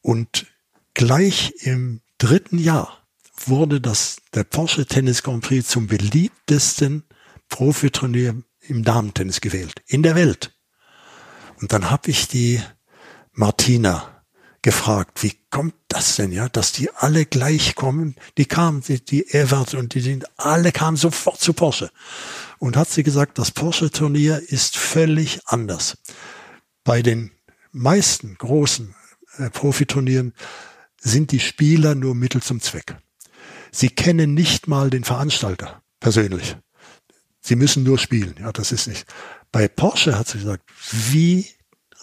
[0.00, 0.46] Und
[0.94, 3.04] gleich im dritten Jahr
[3.46, 7.04] wurde das, der Porsche Tennis Grand Prix zum beliebtesten
[7.48, 10.57] Profiturnier im Damentennis gewählt, in der Welt.
[11.60, 12.60] Und dann habe ich die
[13.32, 14.22] Martina
[14.62, 18.16] gefragt, wie kommt das denn, ja, dass die alle gleich kommen?
[18.36, 21.90] Die kamen, die, die Evert und die sind, alle kamen sofort zu Porsche.
[22.58, 25.98] Und hat sie gesagt, das Porsche-Turnier ist völlig anders.
[26.84, 27.30] Bei den
[27.72, 28.94] meisten großen
[29.38, 30.34] äh, Profiturnieren
[31.00, 32.96] sind die Spieler nur Mittel zum Zweck.
[33.70, 36.56] Sie kennen nicht mal den Veranstalter persönlich.
[37.40, 38.34] Sie müssen nur spielen.
[38.40, 39.06] Ja, das ist nicht.
[39.52, 41.46] Bei Porsche hat sie gesagt, wie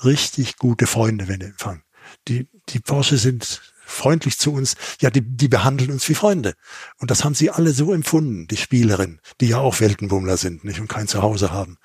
[0.04, 1.86] richtig gute Freunde, wenn empfangen
[2.28, 6.56] die, die Porsche sind freundlich zu uns, ja, die, die behandeln uns wie Freunde.
[6.98, 10.80] Und das haben sie alle so empfunden, die Spielerinnen, die ja auch Weltenbummler sind, nicht,
[10.80, 11.78] und kein Zuhause haben.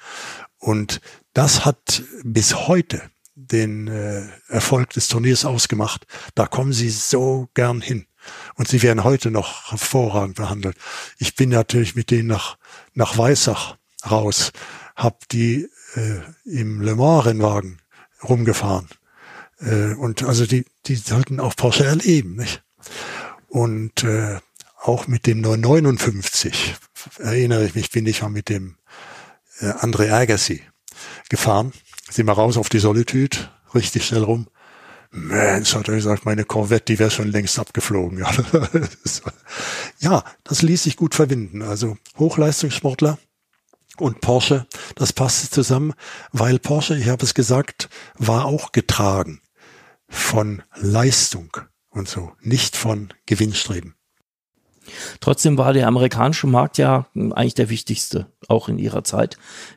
[0.58, 1.00] Und
[1.34, 3.02] das hat bis heute
[3.34, 6.06] den äh, Erfolg des Turniers ausgemacht.
[6.34, 8.06] Da kommen sie so gern hin.
[8.54, 10.76] Und sie werden heute noch hervorragend behandelt.
[11.18, 12.58] Ich bin natürlich mit denen nach,
[12.92, 13.76] nach Weissach
[14.10, 14.52] raus,
[15.02, 17.78] hab die äh, im Le Mans Rennwagen
[18.22, 18.88] rumgefahren
[19.60, 22.62] äh, und also die, die sollten auch Porsche erleben, nicht?
[23.48, 24.38] Und äh,
[24.80, 26.76] auch mit dem 959
[27.18, 28.76] erinnere ich mich, bin ich mal mit dem
[29.60, 30.62] äh, André Agassi
[31.28, 31.72] gefahren.
[32.10, 33.36] Sind wir raus auf die Solitude,
[33.74, 34.48] richtig schnell rum.
[35.12, 38.18] Mensch, hat er gesagt, meine Corvette, die wäre schon längst abgeflogen.
[38.18, 38.30] Ja.
[39.98, 41.62] ja, das ließ sich gut verbinden.
[41.62, 43.18] Also Hochleistungssportler
[44.00, 45.94] und Porsche, das passte zusammen,
[46.32, 47.88] weil Porsche, ich habe es gesagt,
[48.18, 49.40] war auch getragen
[50.08, 51.56] von Leistung
[51.90, 53.94] und so, nicht von Gewinnstreben.
[55.20, 59.36] Trotzdem war der amerikanische Markt ja eigentlich der wichtigste, auch in ihrer Zeit.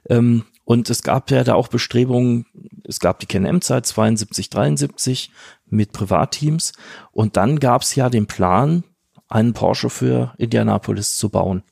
[0.09, 2.45] Ähm, und es gab ja da auch Bestrebungen,
[2.85, 5.31] es gab die KNM-Zeit 72, 73
[5.65, 6.73] mit Privatteams.
[7.11, 8.83] Und dann gab es ja den Plan,
[9.27, 11.63] einen Porsche für Indianapolis zu bauen.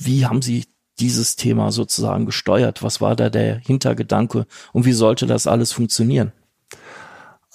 [0.00, 0.66] Wie haben Sie
[0.98, 2.82] dieses Thema sozusagen gesteuert?
[2.82, 6.32] Was war da der Hintergedanke und wie sollte das alles funktionieren?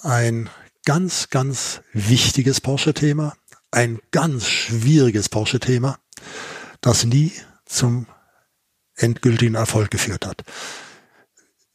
[0.06, 0.48] ein
[0.84, 3.34] ganz, ganz wichtiges Porsche-Thema,
[3.70, 5.98] ein ganz schwieriges Porsche-Thema,
[6.80, 7.32] das nie
[7.64, 8.06] zum
[8.94, 10.44] endgültigen Erfolg geführt hat.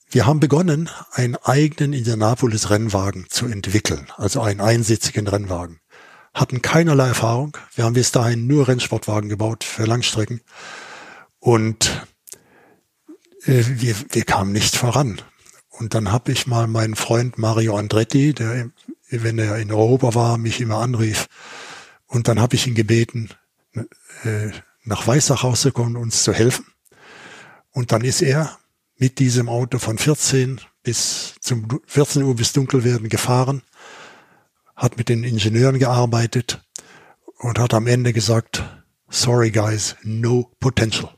[0.10, 5.80] Wir haben begonnen, einen eigenen Indianapolis-Rennwagen zu entwickeln, also einen einsitzigen Rennwagen.
[6.34, 7.58] Hatten keinerlei Erfahrung.
[7.76, 10.42] Wir haben bis dahin nur Rennsportwagen gebaut für Langstrecken.
[11.40, 12.06] Und
[13.46, 15.22] äh, wir, wir kamen nicht voran.
[15.70, 18.70] Und dann habe ich mal meinen Freund Mario Andretti, der,
[19.10, 21.28] wenn er in Europa war, mich immer anrief.
[22.06, 23.30] Und dann habe ich ihn gebeten,
[24.24, 24.52] äh,
[24.84, 26.66] nach Weissach rauszukommen, uns zu helfen.
[27.72, 28.58] Und dann ist er
[28.98, 33.64] mit diesem Auto von 14 bis zum 14 Uhr bis dunkel werden gefahren,
[34.82, 36.60] hat mit den Ingenieuren gearbeitet
[37.38, 38.64] und hat am Ende gesagt,
[39.10, 41.16] sorry guys, no potential.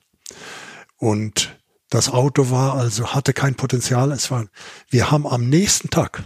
[0.98, 1.58] Und
[1.90, 4.12] das Auto war also, hatte kein Potenzial.
[4.12, 4.48] Es war,
[4.90, 6.26] wir haben am nächsten Tag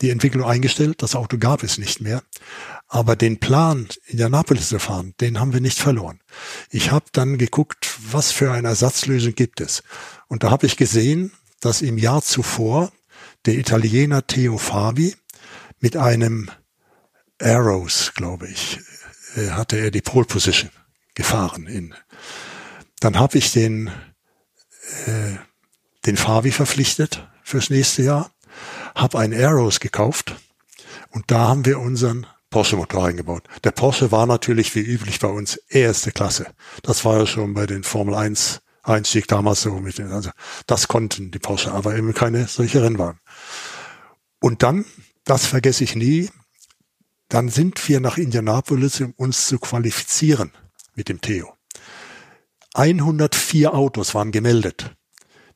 [0.00, 1.02] die Entwicklung eingestellt.
[1.02, 2.22] Das Auto gab es nicht mehr.
[2.88, 6.20] Aber den Plan, in der Napoli zu fahren, den haben wir nicht verloren.
[6.70, 9.82] Ich habe dann geguckt, was für eine Ersatzlösung gibt es.
[10.28, 12.90] Und da habe ich gesehen, dass im Jahr zuvor
[13.44, 15.14] der Italiener Theo Fabi
[15.82, 16.50] mit einem
[17.38, 18.80] Arrows, glaube ich,
[19.36, 20.70] äh, hatte er die Pole Position
[21.14, 21.66] gefahren.
[21.66, 21.94] In.
[23.00, 23.90] Dann habe ich den
[25.06, 25.36] äh,
[26.06, 28.30] den Favi verpflichtet fürs nächste Jahr,
[28.94, 30.36] habe einen Aeros gekauft
[31.10, 33.44] und da haben wir unseren Porsche-Motor eingebaut.
[33.64, 36.46] Der Porsche war natürlich wie üblich bei uns erste Klasse.
[36.82, 40.30] Das war ja schon bei den Formel 1 Einstieg damals so mit den, also
[40.66, 43.20] das konnten die Porsche, aber eben keine solche Rennwagen.
[44.40, 44.84] Und dann,
[45.24, 46.30] das vergesse ich nie,
[47.28, 50.52] dann sind wir nach Indianapolis, um uns zu qualifizieren
[50.94, 51.54] mit dem Theo.
[52.74, 54.94] 104 Autos waren gemeldet.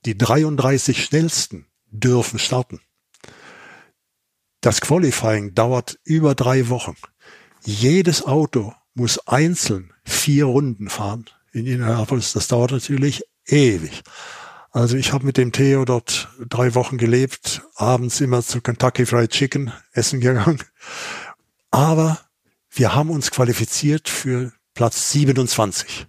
[0.05, 2.81] Die 33 schnellsten dürfen starten.
[4.61, 6.97] Das Qualifying dauert über drei Wochen.
[7.64, 12.33] Jedes Auto muss einzeln vier Runden fahren in Indianapolis.
[12.33, 14.03] Das dauert natürlich ewig.
[14.77, 19.31] Also ich habe mit dem Theo dort drei Wochen gelebt, abends immer zu Kentucky Fried
[19.31, 20.62] Chicken essen gegangen.
[21.70, 22.20] Aber
[22.68, 26.09] wir haben uns qualifiziert für Platz 27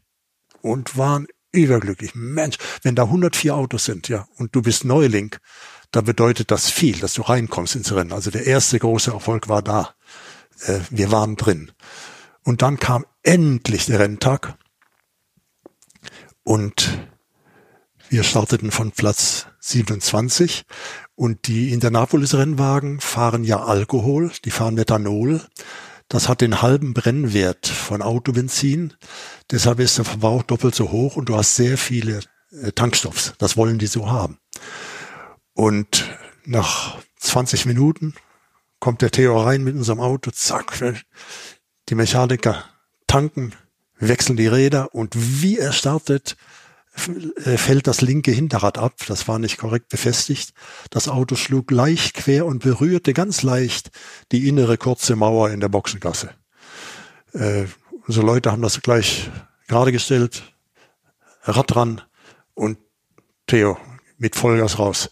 [0.62, 2.12] und waren überglücklich.
[2.14, 5.34] Mensch, wenn da 104 Autos sind, ja, und du bist Neuling,
[5.92, 8.12] dann bedeutet das viel, dass du reinkommst ins Rennen.
[8.12, 9.96] Also der erste große Erfolg war da.
[10.66, 11.72] Äh, wir waren drin.
[12.44, 14.58] Und dann kam endlich der Renntag
[16.44, 17.08] und
[18.10, 20.66] wir starteten von Platz 27
[21.16, 25.42] und die Indianapolis-Rennwagen fahren ja Alkohol, die fahren Methanol.
[26.08, 28.94] Das hat den halben Brennwert von Autobenzin.
[29.52, 33.34] Deshalb ist der Verbrauch doppelt so hoch und du hast sehr viele äh, Tankstoffs.
[33.40, 34.38] Das wollen die so haben.
[35.54, 36.06] Und
[36.46, 38.14] nach 20 Minuten
[38.80, 40.96] kommt der Theo rein mit unserem Auto, zack,
[41.90, 42.64] die Mechaniker
[43.08, 43.54] tanken,
[44.00, 46.38] wechseln die Räder und wie er startet,
[46.98, 48.94] fällt das linke Hinterrad ab.
[49.08, 50.54] Das war nicht korrekt befestigt.
[50.90, 53.92] Das Auto schlug leicht quer und berührte ganz leicht
[54.32, 56.32] die innere kurze Mauer in der Boxengasse.
[57.34, 57.66] Äh,
[58.08, 59.30] unsere Leute haben das gleich
[59.68, 60.44] gerade gestellt,
[61.44, 62.02] Rad dran
[62.54, 62.78] und
[63.46, 63.78] Theo
[64.18, 65.12] mit Vollgas raus.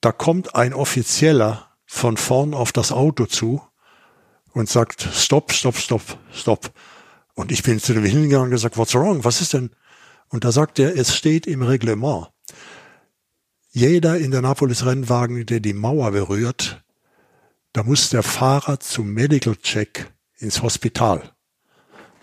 [0.00, 3.62] Da kommt ein Offizieller von vorn auf das Auto zu
[4.52, 6.02] und sagt, stopp, stopp, stopp,
[6.32, 6.70] stopp.
[7.34, 9.24] Und ich bin zu dem hingegangen und gesagt, what's wrong?
[9.24, 9.70] Was ist denn?
[10.30, 12.28] Und da sagt er, es steht im Reglement.
[13.70, 16.82] Jeder in der Napolis-Rennwagen, der die Mauer berührt,
[17.72, 21.32] da muss der Fahrer zum Medical Check ins Hospital.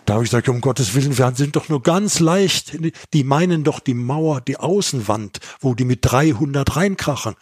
[0.04, 2.78] Da habe ich gesagt, um Gottes Willen, wir sind doch nur ganz leicht.
[3.12, 7.34] Die meinen doch die Mauer, die Außenwand, wo die mit 300 reinkrachen.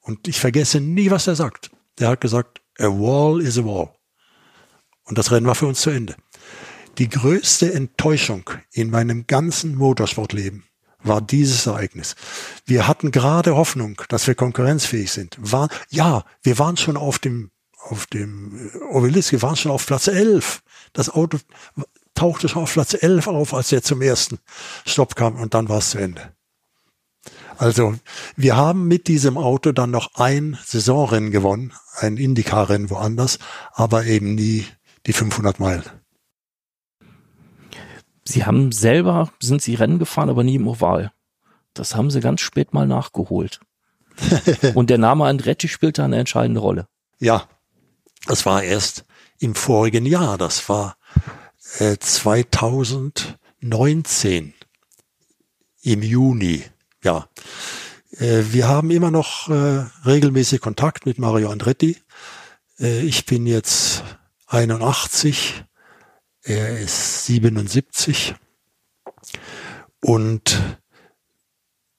[0.00, 1.70] Und ich vergesse nie, was er sagt.
[1.98, 3.90] Der hat gesagt, a wall is a wall.
[5.04, 6.16] Und das Rennen war für uns zu Ende.
[6.98, 10.64] Die größte Enttäuschung in meinem ganzen Motorsportleben
[11.00, 12.16] war dieses Ereignis.
[12.66, 15.36] Wir hatten gerade Hoffnung, dass wir konkurrenzfähig sind.
[15.40, 19.86] War, ja, wir waren schon auf dem, auf dem äh, Obelisk, wir waren schon auf
[19.86, 20.60] Platz 11.
[20.92, 21.38] Das Auto
[22.14, 24.40] tauchte schon auf Platz 11 auf, als er zum ersten
[24.84, 26.32] Stopp kam und dann war es zu Ende.
[27.58, 27.94] Also
[28.34, 33.38] wir haben mit diesem Auto dann noch ein Saisonrennen gewonnen, ein Indycar-Rennen woanders,
[33.72, 34.66] aber eben nie
[35.06, 35.97] die 500 Meilen.
[38.28, 41.12] Sie haben selber, sind Sie Rennen gefahren, aber nie im Oval.
[41.72, 43.60] Das haben Sie ganz spät mal nachgeholt.
[44.74, 46.88] Und der Name Andretti spielte eine entscheidende Rolle.
[47.20, 47.48] Ja,
[48.26, 49.06] das war erst
[49.38, 50.36] im vorigen Jahr.
[50.36, 50.98] Das war
[51.58, 54.52] 2019 äh,
[55.80, 56.64] im Juni.
[57.02, 57.30] Ja,
[58.18, 61.96] äh, wir haben immer noch äh, regelmäßig Kontakt mit Mario Andretti.
[62.78, 64.04] ich bin jetzt
[64.48, 65.64] 81,
[66.48, 68.34] er ist 77
[70.00, 70.62] und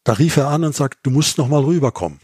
[0.03, 2.19] da rief er an und sagt, du musst noch mal rüberkommen.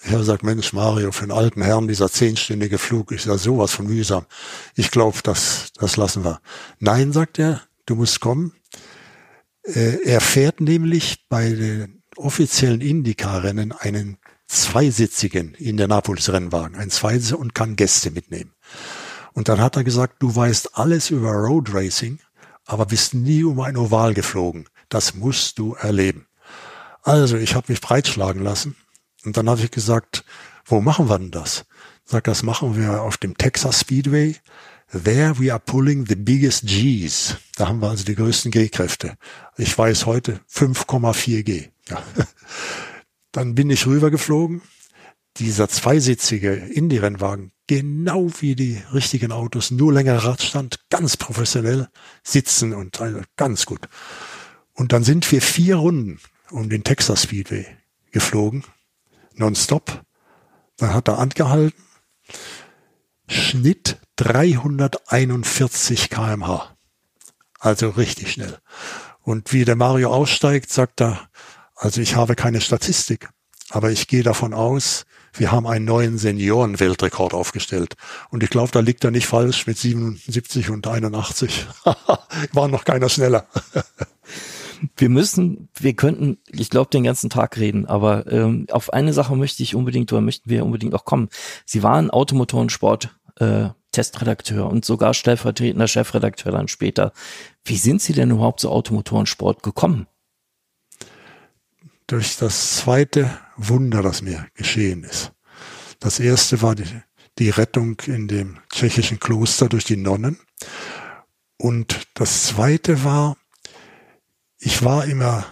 [0.00, 3.72] Ich habe gesagt, Mensch, Mario, für einen alten Herrn, dieser zehnstündige Flug ist ja sowas
[3.72, 4.26] von mühsam.
[4.74, 6.40] Ich glaube, das, das lassen wir.
[6.78, 8.52] Nein, sagt er, du musst kommen.
[9.62, 17.38] Äh, er fährt nämlich bei den offiziellen Indycar-Rennen einen zweisitzigen in der Napolis-Rennwagen, ein Zweisitzer
[17.38, 18.54] und kann Gäste mitnehmen.
[19.38, 22.18] Und dann hat er gesagt, du weißt alles über Road Racing,
[22.66, 24.68] aber bist nie um ein Oval geflogen.
[24.88, 26.26] Das musst du erleben.
[27.04, 28.74] Also, ich habe mich breitschlagen lassen
[29.24, 30.24] und dann habe ich gesagt,
[30.64, 31.66] wo machen wir denn das?
[32.04, 34.34] Sag, das machen wir auf dem Texas Speedway.
[34.90, 37.36] There we are pulling the biggest Gs.
[37.54, 39.18] Da haben wir also die größten G-Kräfte.
[39.56, 41.68] Ich weiß heute 5,4 G.
[41.88, 42.02] Ja.
[43.30, 44.62] Dann bin ich rübergeflogen.
[45.38, 51.88] Dieser zweisitzige Indie-Rennwagen, genau wie die richtigen Autos, nur längerer Radstand, ganz professionell
[52.24, 53.88] sitzen und also ganz gut.
[54.74, 56.20] Und dann sind wir vier Runden
[56.50, 57.66] um den Texas Speedway
[58.10, 58.64] geflogen
[59.38, 60.02] nonstop.
[60.76, 61.82] Dann hat er angehalten.
[63.28, 66.76] Schnitt 341 kmh.
[67.58, 68.58] Also richtig schnell.
[69.22, 71.28] Und wie der Mario aussteigt, sagt er,
[71.74, 73.28] also ich habe keine Statistik,
[73.70, 75.04] aber ich gehe davon aus,
[75.38, 77.94] wir haben einen neuen Senioren-Weltrekord aufgestellt.
[78.30, 81.66] Und ich glaube, da liegt er nicht falsch mit 77 und 81.
[82.52, 83.46] War noch keiner schneller.
[84.96, 89.36] wir müssen, wir könnten, ich glaube, den ganzen Tag reden, aber ähm, auf eine Sache
[89.36, 91.28] möchte ich unbedingt oder möchten wir unbedingt auch kommen.
[91.64, 97.12] Sie waren Automotorensport äh, Testredakteur und sogar stellvertretender Chefredakteur dann später.
[97.64, 100.06] Wie sind Sie denn überhaupt zu Automotorensport gekommen?
[102.08, 105.32] Durch das zweite Wunder, das mir geschehen ist.
[106.00, 106.86] Das erste war die,
[107.38, 110.38] die Rettung in dem tschechischen Kloster durch die Nonnen.
[111.58, 113.36] Und das zweite war,
[114.58, 115.44] ich war immer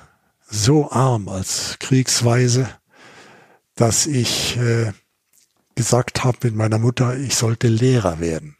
[0.48, 2.70] so arm als Kriegsweise,
[3.74, 4.92] dass ich äh,
[5.74, 8.56] gesagt habe mit meiner Mutter, ich sollte Lehrer werden.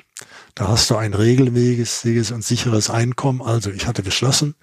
[0.54, 3.40] Da hast du ein regelmäßiges und sicheres Einkommen.
[3.40, 4.54] Also ich hatte beschlossen,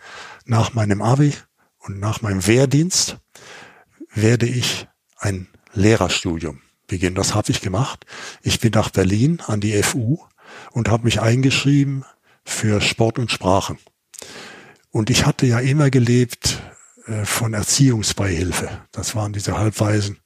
[0.46, 1.34] nach meinem Abi
[1.84, 3.18] und nach meinem Wehrdienst
[4.14, 7.16] werde ich ein Lehrerstudium beginnen.
[7.16, 8.06] Das habe ich gemacht.
[8.42, 10.20] Ich bin nach Berlin an die FU
[10.72, 12.06] und habe mich eingeschrieben
[12.46, 13.78] für Sport und Sprachen.
[14.92, 16.62] Und ich hatte ja immer gelebt
[17.08, 18.70] äh, von Erziehungsbeihilfe.
[18.92, 20.20] Das waren diese Halbweisen.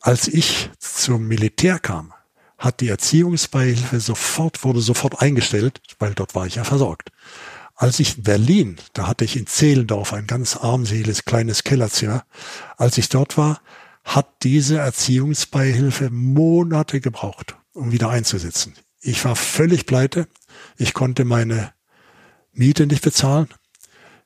[0.00, 2.12] Als ich zum Militär kam,
[2.58, 7.10] hat die Erziehungsbeihilfe sofort, wurde sofort eingestellt, weil dort war ich ja versorgt.
[7.74, 12.24] Als ich in Berlin, da hatte ich in Zehlendorf ein ganz armseliges kleines Kellerzimmer,
[12.76, 13.60] als ich dort war,
[14.04, 18.74] hat diese Erziehungsbeihilfe Monate gebraucht, um wieder einzusetzen.
[19.00, 20.28] Ich war völlig pleite.
[20.76, 21.72] Ich konnte meine
[22.52, 23.48] Miete nicht bezahlen.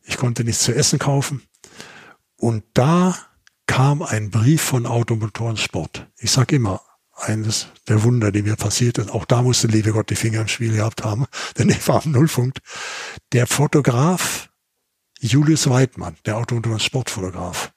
[0.02, 1.42] Ich konnte nichts zu essen kaufen.
[2.36, 3.16] Und da
[3.66, 6.06] kam ein Brief von Automotorensport.
[6.16, 6.80] Ich sag immer,
[7.18, 9.10] eines der Wunder, die mir passiert ist.
[9.10, 11.26] Auch da musste liebe Gott die Finger im Spiel gehabt haben,
[11.58, 12.60] denn ich war am Nullpunkt.
[13.32, 14.48] Der Fotograf
[15.20, 17.72] Julius Weidmann, der Automotorensportfotograf,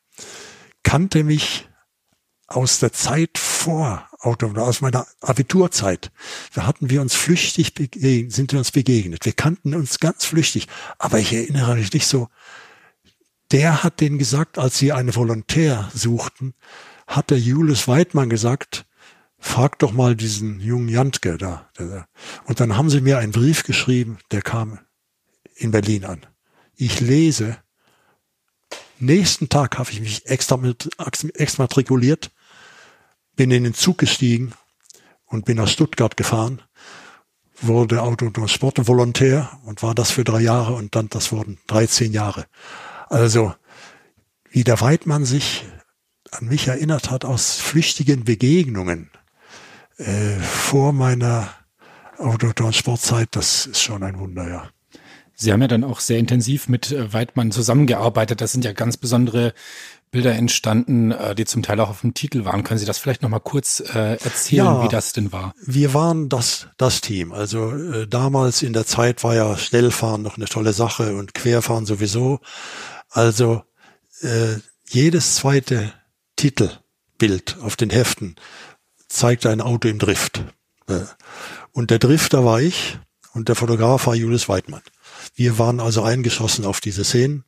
[0.84, 1.68] kannte mich
[2.48, 6.12] aus der Zeit vor Auto, aus meiner Abiturzeit.
[6.54, 9.26] Da hatten wir uns flüchtig begegnet, sind wir uns begegnet.
[9.26, 10.68] Wir kannten uns ganz flüchtig.
[11.00, 12.28] Aber ich erinnere mich nicht so.
[13.52, 16.54] Der hat denen gesagt, als sie einen Volontär suchten,
[17.08, 18.86] hat der Julius Weidmann gesagt,
[19.42, 21.70] frag doch mal diesen jungen Jantke da.
[22.46, 24.80] Und dann haben sie mir einen Brief geschrieben, der kam
[25.56, 26.26] in Berlin an.
[26.76, 27.58] Ich lese,
[29.00, 30.60] nächsten Tag habe ich mich extra
[31.34, 32.32] exmatrikuliert
[33.36, 34.54] bin in den Zug gestiegen
[35.26, 36.62] und bin nach Stuttgart gefahren,
[37.60, 42.12] wurde Auto- und Sportvolontär und war das für drei Jahre und dann das wurden 13
[42.12, 42.46] Jahre.
[43.10, 43.56] Also,
[44.50, 45.66] wie der Weidmann sich
[46.32, 49.10] an mich erinnert hat aus flüchtigen Begegnungen
[50.02, 51.50] äh, vor meiner
[52.18, 54.70] Auto- und Sportzeit, das ist schon ein Wunder, ja.
[55.34, 58.42] Sie haben ja dann auch sehr intensiv mit äh, Weidmann zusammengearbeitet.
[58.42, 59.54] Das sind ja ganz besondere
[60.12, 62.64] Bilder entstanden, äh, die zum Teil auch auf dem Titel waren.
[62.64, 65.54] Können Sie das vielleicht noch mal kurz äh, erzählen, ja, wie das denn war?
[65.66, 67.32] Wir waren das, das Team.
[67.32, 71.86] Also äh, damals in der Zeit war ja Schnellfahren noch eine tolle Sache und Querfahren
[71.86, 72.40] sowieso.
[73.10, 73.64] Also
[74.22, 74.58] äh,
[74.90, 75.94] jedes zweite
[76.36, 78.36] Titelbild auf den Heften
[79.12, 80.44] zeigte ein Auto im Drift.
[80.88, 81.02] Äh,
[81.72, 83.00] und der Drifter war ich
[83.34, 84.82] und der Fotograf war Julius Weidmann.
[85.36, 87.46] Wir waren also eingeschossen auf diese Szenen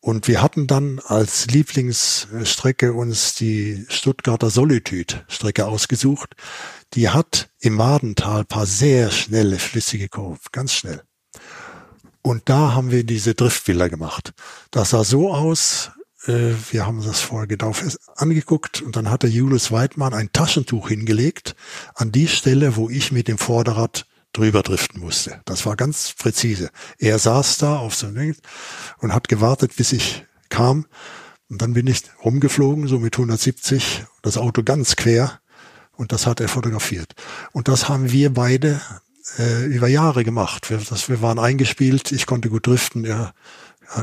[0.00, 6.34] und wir hatten dann als Lieblingsstrecke uns die Stuttgarter Solitude-Strecke ausgesucht.
[6.94, 11.02] Die hat im Madental paar sehr schnelle, flüssige Kurven, ganz schnell.
[12.22, 14.32] Und da haben wir diese Driftbilder gemacht.
[14.70, 15.90] Das sah so aus,
[16.26, 17.72] äh, wir haben das vorher genau
[18.16, 21.54] angeguckt und dann hatte Julius Weidmann ein Taschentuch hingelegt
[21.94, 25.40] an die Stelle, wo ich mit dem Vorderrad drüber driften musste.
[25.44, 26.70] Das war ganz präzise.
[26.98, 28.34] Er saß da auf so einem
[28.98, 30.86] und hat gewartet, bis ich kam.
[31.48, 35.40] Und dann bin ich rumgeflogen, so mit 170, das Auto ganz quer.
[35.92, 37.14] Und das hat er fotografiert.
[37.52, 38.80] Und das haben wir beide
[39.38, 40.68] äh, über Jahre gemacht.
[40.70, 43.32] Wir, das, wir waren eingespielt, ich konnte gut driften, er,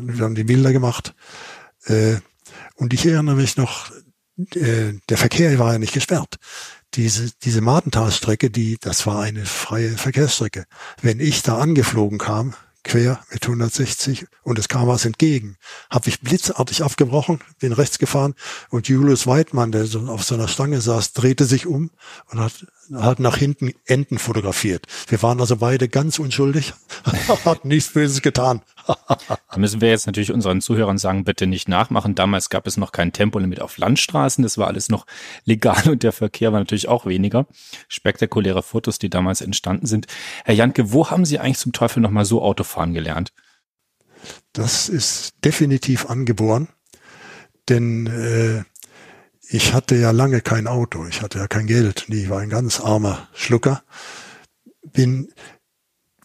[0.02, 1.14] wir haben die Bilder gemacht.
[1.86, 2.18] Äh,
[2.76, 3.92] und ich erinnere mich noch,
[4.56, 6.38] äh, der Verkehr war ja nicht gesperrt
[6.94, 10.66] diese, diese Madentalstrecke, die, das war eine freie Verkehrsstrecke.
[11.02, 12.54] Wenn ich da angeflogen kam,
[12.84, 15.58] quer mit 160 und es kam was entgegen,
[15.90, 18.34] habe ich blitzartig abgebrochen, bin rechts gefahren
[18.70, 21.92] und Julius Weidmann, der so auf so einer Stange saß, drehte sich um
[22.32, 24.88] und hat, hat nach hinten Enten fotografiert.
[25.08, 26.74] Wir waren also beide ganz unschuldig,
[27.46, 28.64] hat nichts Böses getan.
[28.88, 32.16] Da müssen wir jetzt natürlich unseren Zuhörern sagen, bitte nicht nachmachen.
[32.16, 34.44] Damals gab es noch kein Tempolimit auf Landstraßen.
[34.44, 35.06] Das war alles noch
[35.46, 37.48] legal und der Verkehr war natürlich auch weniger.
[37.88, 40.08] Spektakuläre Fotos, die damals entstanden sind.
[40.46, 43.34] Herr Janke, wo haben Sie eigentlich zum Teufel nochmal so Autofahren gelernt?
[44.54, 46.68] Das ist definitiv angeboren,
[47.70, 48.64] denn äh,
[49.50, 52.80] ich hatte ja lange kein Auto, ich hatte ja kein Geld, ich war ein ganz
[52.80, 53.84] armer Schlucker.
[54.84, 55.34] Bin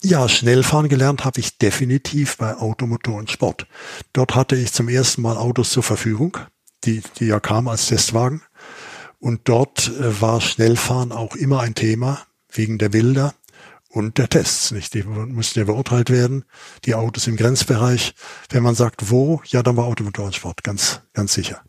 [0.07, 3.67] ja, Schnellfahren gelernt habe ich definitiv bei Automotor und Sport.
[4.13, 6.39] Dort hatte ich zum ersten Mal Autos zur Verfügung,
[6.85, 8.43] die, die ja kamen als Testwagen.
[9.19, 13.35] Und dort äh, war Schnellfahren auch immer ein Thema, wegen der Bilder
[13.89, 14.71] und der Tests.
[14.71, 14.95] Nicht?
[14.95, 16.45] Die mussten ja beurteilt werden,
[16.85, 18.15] die Autos im Grenzbereich.
[18.51, 21.63] Wenn man sagt, wo, ja, dann war Automotor und Sport, ganz, ganz sicher.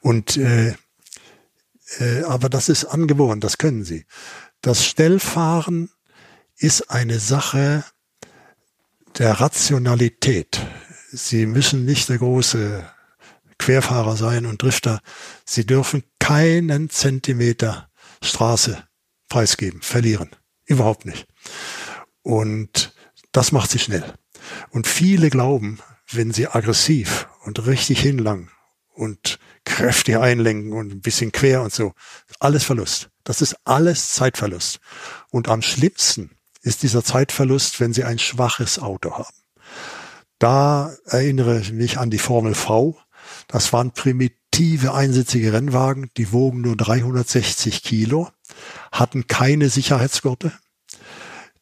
[0.00, 0.74] Und äh,
[1.98, 4.04] äh, aber das ist angeboren, das können sie.
[4.60, 5.90] Das Schnellfahren
[6.60, 7.84] ist eine Sache
[9.18, 10.60] der Rationalität.
[11.10, 12.88] Sie müssen nicht der große
[13.58, 15.00] Querfahrer sein und Drifter,
[15.44, 17.90] sie dürfen keinen Zentimeter
[18.22, 18.82] Straße
[19.28, 20.30] preisgeben, verlieren.
[20.66, 21.26] Überhaupt nicht.
[22.22, 22.94] Und
[23.32, 24.04] das macht sie schnell.
[24.70, 25.80] Und viele glauben,
[26.10, 28.50] wenn sie aggressiv und richtig hinlangen
[28.92, 31.94] und kräftig einlenken und ein bisschen quer und so,
[32.38, 33.08] alles Verlust.
[33.24, 34.80] Das ist alles Zeitverlust.
[35.30, 39.34] Und am schlimmsten ist dieser Zeitverlust, wenn Sie ein schwaches Auto haben.
[40.38, 42.98] Da erinnere ich mich an die Formel V.
[43.46, 48.28] Das waren primitive einsitzige Rennwagen, die wogen nur 360 Kilo,
[48.90, 50.52] hatten keine Sicherheitsgurte.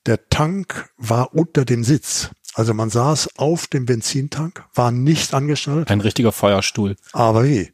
[0.07, 2.31] Der Tank war unter dem Sitz.
[2.55, 5.91] Also man saß auf dem Benzintank, war nicht angeschnallt.
[5.91, 6.97] Ein richtiger Feuerstuhl.
[7.13, 7.73] Aber wie?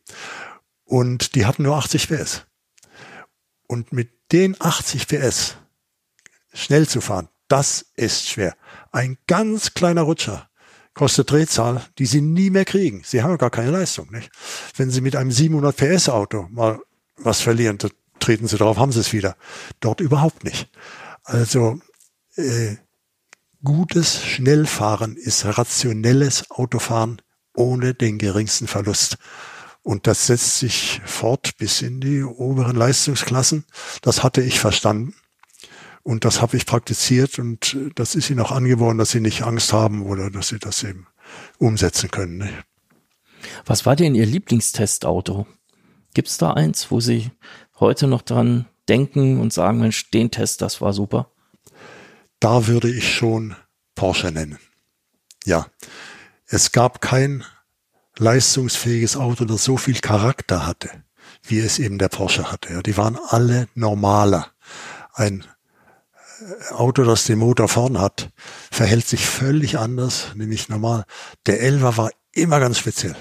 [0.84, 2.46] Und die hatten nur 80 PS.
[3.66, 5.56] Und mit den 80 PS
[6.54, 8.56] schnell zu fahren, das ist schwer.
[8.92, 10.48] Ein ganz kleiner Rutscher
[10.94, 13.02] kostet Drehzahl, die Sie nie mehr kriegen.
[13.04, 14.10] Sie haben gar keine Leistung.
[14.10, 14.30] Nicht?
[14.76, 16.78] Wenn Sie mit einem 700 PS Auto mal
[17.16, 17.88] was verlieren, da
[18.20, 19.36] treten Sie drauf, haben Sie es wieder.
[19.80, 20.70] Dort überhaupt nicht.
[21.24, 21.80] Also
[22.36, 22.76] äh,
[23.62, 27.20] gutes Schnellfahren ist rationelles Autofahren
[27.56, 29.18] ohne den geringsten Verlust.
[29.82, 33.64] Und das setzt sich fort bis in die oberen Leistungsklassen.
[34.00, 35.14] Das hatte ich verstanden.
[36.04, 39.72] Und das habe ich praktiziert und das ist ihnen auch angeboren, dass sie nicht Angst
[39.72, 41.06] haben oder dass sie das eben
[41.58, 42.36] umsetzen können.
[42.36, 42.50] Ne?
[43.64, 45.46] Was war denn Ihr Lieblingstestauto?
[46.12, 47.30] Gibt es da eins, wo Sie
[47.80, 51.30] heute noch dran denken und sagen, Mensch, den Test, das war super?
[52.38, 53.56] Da würde ich schon
[53.94, 54.58] Porsche nennen.
[55.46, 55.66] Ja,
[56.46, 57.44] es gab kein
[58.18, 60.90] leistungsfähiges Auto, das so viel Charakter hatte,
[61.42, 62.74] wie es eben der Porsche hatte.
[62.74, 64.52] Ja, die waren alle normaler.
[65.14, 65.53] Ein äh,
[66.70, 68.30] Auto, das den Motor vorn hat,
[68.70, 71.04] verhält sich völlig anders, nämlich normal.
[71.46, 73.16] Der Elva war immer ganz speziell.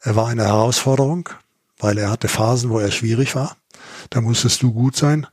[0.00, 1.28] Er war eine Herausforderung,
[1.78, 3.56] weil er hatte Phasen, wo er schwierig war.
[4.10, 5.26] Da musstest du gut sein.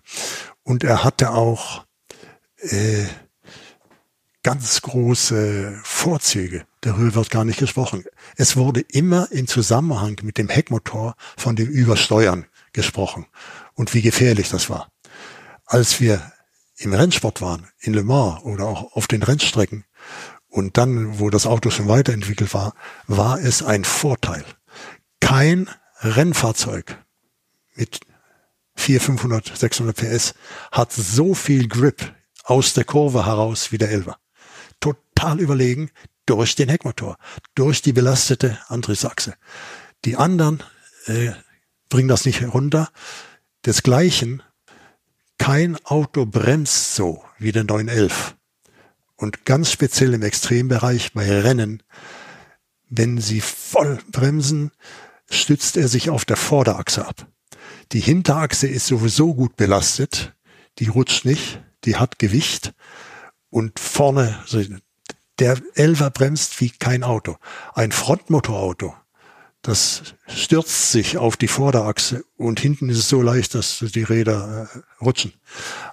[0.63, 1.85] Und er hatte auch
[2.59, 3.05] äh,
[4.43, 6.65] ganz große Vorzüge.
[6.81, 8.03] Darüber wird gar nicht gesprochen.
[8.35, 13.25] Es wurde immer in Zusammenhang mit dem Heckmotor von dem Übersteuern gesprochen
[13.73, 14.89] und wie gefährlich das war.
[15.65, 16.31] Als wir
[16.77, 19.85] im Rennsport waren, in Le Mans oder auch auf den Rennstrecken
[20.47, 22.73] und dann, wo das Auto schon weiterentwickelt war,
[23.07, 24.45] war es ein Vorteil.
[25.19, 25.69] Kein
[26.01, 26.97] Rennfahrzeug
[27.75, 27.99] mit
[28.75, 30.35] 400, 500, 600 PS
[30.71, 32.13] hat so viel Grip
[32.43, 34.17] aus der Kurve heraus wie der Elva
[34.79, 35.89] total überlegen
[36.25, 37.17] durch den Heckmotor,
[37.55, 39.35] durch die belastete Antriebsachse.
[40.05, 40.61] Die anderen
[41.05, 41.31] äh,
[41.89, 42.89] bringen das nicht runter.
[43.65, 44.43] Desgleichen,
[45.37, 48.35] kein Auto bremst so wie der 911.
[49.15, 51.81] Und ganz speziell im Extrembereich bei Rennen,
[52.89, 54.71] wenn sie voll bremsen,
[55.29, 57.27] stützt er sich auf der Vorderachse ab.
[57.91, 60.35] Die Hinterachse ist sowieso gut belastet,
[60.79, 62.73] die rutscht nicht, die hat Gewicht
[63.49, 64.37] und vorne,
[65.39, 67.37] der Elfer bremst wie kein Auto.
[67.73, 68.95] Ein Frontmotorauto,
[69.67, 74.69] das stürzt sich auf die Vorderachse und hinten ist es so leicht, dass die Räder
[74.73, 75.33] äh, rutschen.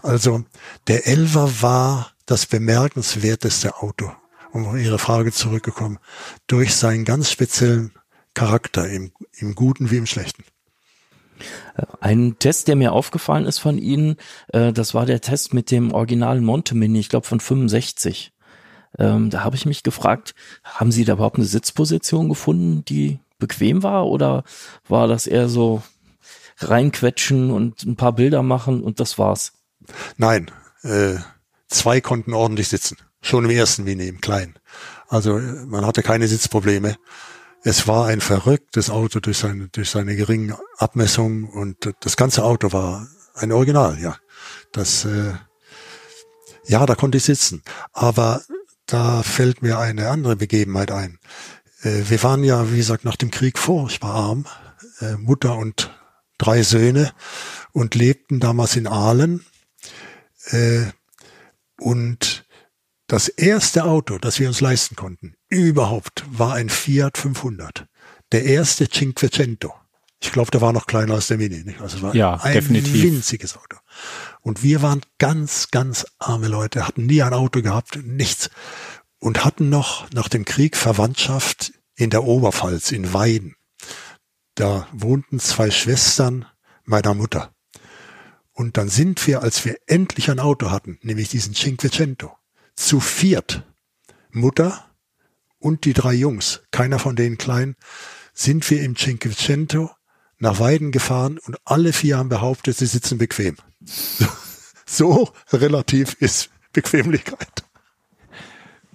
[0.01, 0.45] Also
[0.87, 4.13] der Elfer war das bemerkenswerteste Auto,
[4.53, 5.99] um auf Ihre Frage zurückgekommen,
[6.47, 7.91] durch seinen ganz speziellen
[8.33, 10.45] Charakter, im, im Guten wie im Schlechten.
[12.01, 14.19] Ein Test, der mir aufgefallen ist von Ihnen,
[14.53, 18.33] äh, das war der Test mit dem originalen Monte Mini, ich glaube von 65.
[19.01, 23.83] Ähm, da habe ich mich gefragt, haben Sie da überhaupt eine Sitzposition gefunden, die bequem
[23.83, 24.45] war oder
[24.89, 25.83] war das eher so
[26.59, 29.53] reinquetschen und ein paar Bilder machen und das war's?
[30.17, 30.51] Nein,
[30.83, 31.17] äh,
[31.69, 32.97] zwei konnten ordentlich sitzen.
[33.21, 34.55] Schon im ersten Mini, im kleinen.
[35.09, 36.97] Also man hatte keine Sitzprobleme.
[37.63, 42.73] Es war ein verrücktes Auto durch seine, durch seine geringen Abmessungen und das ganze Auto
[42.73, 44.17] war ein Original, ja.
[44.73, 45.33] Das, äh,
[46.67, 47.63] ja, da konnte ich sitzen.
[47.93, 48.43] Aber
[48.87, 51.19] da fällt mir eine andere Begebenheit ein.
[51.85, 54.47] Äh, wir waren ja, wie gesagt, nach dem Krieg furchtbar arm,
[55.01, 55.91] äh, Mutter und
[56.39, 57.13] drei Söhne
[57.73, 59.45] und lebten damals in Aalen.
[60.47, 60.87] Äh,
[61.79, 62.47] und
[63.07, 67.87] das erste Auto, das wir uns leisten konnten, überhaupt, war ein Fiat 500.
[68.33, 69.73] Der erste Cinquecento.
[70.23, 71.65] Ich glaube, der war noch kleiner als der Mini.
[71.65, 71.83] Nicht?
[71.83, 73.03] Also es war ja, ein definitiv.
[73.03, 73.77] winziges Auto.
[74.41, 78.49] Und wir waren ganz, ganz arme Leute, hatten nie ein Auto gehabt, nichts.
[79.25, 83.57] Und hatten noch nach dem Krieg Verwandtschaft in der Oberpfalz, in Weiden.
[84.55, 86.45] Da wohnten zwei Schwestern
[86.85, 87.51] meiner Mutter.
[88.53, 92.37] Und dann sind wir, als wir endlich ein Auto hatten, nämlich diesen Cinquecento,
[92.77, 93.63] zu viert,
[94.31, 94.91] Mutter
[95.59, 97.77] und die drei Jungs, keiner von denen klein,
[98.35, 99.91] sind wir im Cinquecento
[100.37, 103.57] nach Weiden gefahren und alle vier haben behauptet, sie sitzen bequem.
[104.87, 107.64] So relativ ist Bequemlichkeit.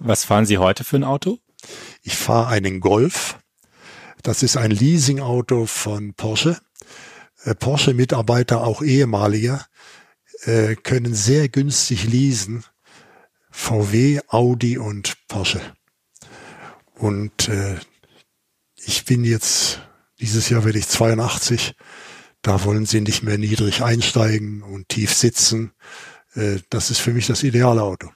[0.02, 1.40] Was fahren Sie heute für ein Auto?
[2.00, 3.38] Ich fahre einen Golf.
[4.22, 6.58] Das ist ein Leasingauto von Porsche.
[7.44, 9.66] Äh, Porsche-Mitarbeiter, auch ehemaliger,
[10.44, 12.64] äh, können sehr günstig leasen.
[13.50, 15.60] VW, Audi und Porsche.
[16.94, 17.76] Und äh,
[18.76, 19.82] ich bin jetzt,
[20.18, 21.74] dieses Jahr werde ich 82,
[22.40, 25.72] da wollen sie nicht mehr niedrig einsteigen und tief sitzen.
[26.32, 28.10] Äh, das ist für mich das ideale Auto.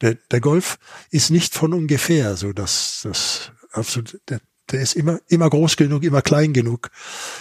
[0.00, 0.78] Der, der Golf
[1.10, 4.40] ist nicht von ungefähr so, dass das absolut, der,
[4.70, 6.90] der ist immer immer groß genug, immer klein genug.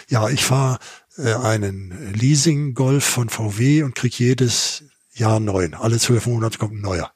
[0.09, 0.79] Ja, ich fahre
[1.17, 4.83] äh, einen Leasing Golf von VW und krieg jedes
[5.13, 5.73] Jahr neun.
[5.73, 7.11] Alle zwölf Monate kommt ein neuer.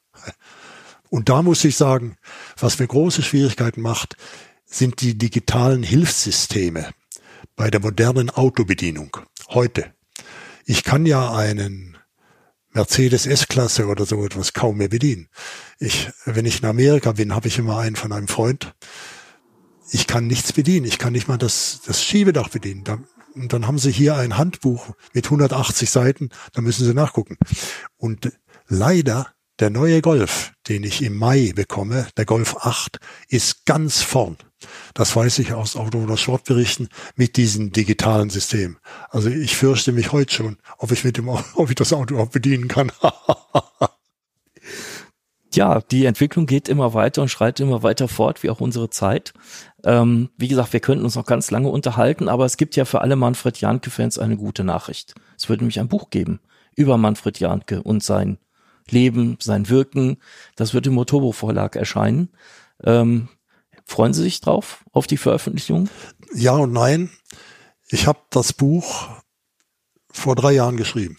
[1.10, 2.18] Und da muss ich sagen,
[2.58, 4.18] was mir große Schwierigkeiten macht,
[4.66, 6.90] sind die digitalen Hilfssysteme
[7.56, 9.18] bei der modernen Autobedienung
[9.50, 9.94] heute.
[10.66, 11.93] Ich kann ja einen
[12.74, 15.28] Mercedes S-Klasse oder so etwas kaum mehr bedienen.
[15.80, 18.74] Ich, wenn ich in Amerika bin, habe ich immer einen von einem Freund.
[19.92, 20.86] Ich kann nichts bedienen.
[20.86, 22.84] Ich kann nicht mal das, das Schiebedach bedienen.
[22.84, 23.00] Da,
[23.36, 26.30] und dann haben sie hier ein Handbuch mit 180 Seiten.
[26.54, 27.38] Da müssen sie nachgucken.
[27.98, 28.32] Und
[28.68, 33.00] leider der neue Golf, den ich im Mai bekomme, der Golf 8,
[33.30, 34.38] ist ganz vorn.
[34.94, 38.78] Das weiß ich aus Auto- oder Sportberichten mit diesem digitalen System.
[39.10, 42.30] Also ich fürchte mich heute schon, ob ich mit dem, ob ich das Auto auch
[42.30, 42.92] bedienen kann.
[45.54, 49.34] ja, die Entwicklung geht immer weiter und schreitet immer weiter fort, wie auch unsere Zeit.
[49.84, 53.02] Ähm, wie gesagt, wir könnten uns noch ganz lange unterhalten, aber es gibt ja für
[53.02, 55.14] alle Manfred Janke-Fans eine gute Nachricht.
[55.38, 56.40] Es wird nämlich ein Buch geben
[56.76, 58.40] über Manfred Janke und sein
[58.90, 60.18] Leben, sein Wirken.
[60.56, 62.30] Das wird im Motobo Verlag erscheinen.
[62.84, 63.30] Ähm,
[63.86, 65.90] freuen Sie sich drauf, auf die Veröffentlichung?
[66.34, 67.10] Ja und nein.
[67.90, 69.10] Ich habe das Buch
[70.10, 71.18] vor drei Jahren geschrieben.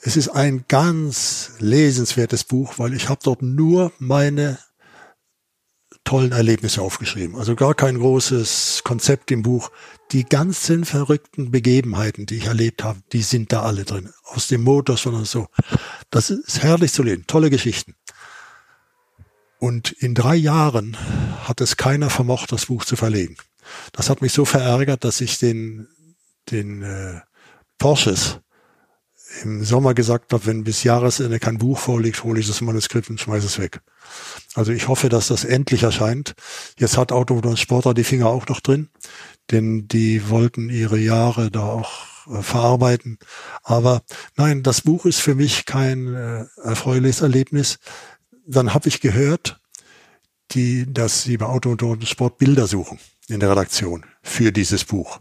[0.00, 4.58] Es ist ein ganz lesenswertes Buch, weil ich habe dort nur meine
[6.04, 7.36] tollen Erlebnisse aufgeschrieben.
[7.36, 9.70] Also gar kein großes Konzept im Buch.
[10.10, 14.10] Die ganzen verrückten Begebenheiten, die ich erlebt habe, die sind da alle drin.
[14.24, 15.46] Aus dem Motor, sondern so.
[16.10, 17.24] Das ist herrlich zu lesen.
[17.26, 17.94] Tolle Geschichten.
[19.58, 20.96] Und in drei Jahren
[21.44, 23.36] hat es keiner vermocht, das Buch zu verlegen.
[23.92, 25.88] Das hat mich so verärgert, dass ich den,
[26.50, 27.20] den äh,
[27.78, 28.40] Porsches
[29.42, 33.20] im Sommer gesagt habe, wenn bis Jahresende kein Buch vorliegt, hole ich das Manuskript und
[33.20, 33.80] schmeiße es weg.
[34.54, 36.34] Also ich hoffe, dass das endlich erscheint.
[36.78, 38.88] Jetzt hat Auto und Sportler die Finger auch noch drin,
[39.50, 41.90] denn die wollten ihre Jahre da auch
[42.26, 43.18] äh, verarbeiten.
[43.62, 44.02] Aber
[44.36, 47.78] nein, das Buch ist für mich kein äh, erfreuliches Erlebnis.
[48.46, 49.60] Dann habe ich gehört,
[50.50, 55.20] die, dass sie bei Auto und Sport Bilder suchen in der Redaktion für dieses Buch.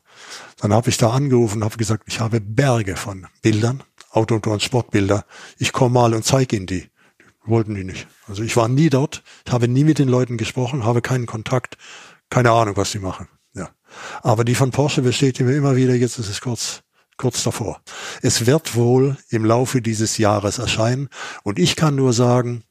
[0.58, 4.62] Dann habe ich da angerufen und habe gesagt, ich habe Berge von Bildern, Auto und
[4.62, 5.26] Sportbilder.
[5.58, 6.90] Ich komme mal und zeige Ihnen die.
[7.44, 8.08] Wollten die nicht.
[8.28, 11.78] Also ich war nie dort, ich habe nie mit den Leuten gesprochen, habe keinen Kontakt,
[12.30, 13.28] keine Ahnung, was sie machen.
[13.54, 13.70] Ja.
[14.22, 16.84] Aber die von Porsche bestätigen mir immer wieder, jetzt ist es kurz,
[17.18, 17.82] kurz davor.
[18.22, 21.10] Es wird wohl im Laufe dieses Jahres erscheinen
[21.44, 22.64] und ich kann nur sagen,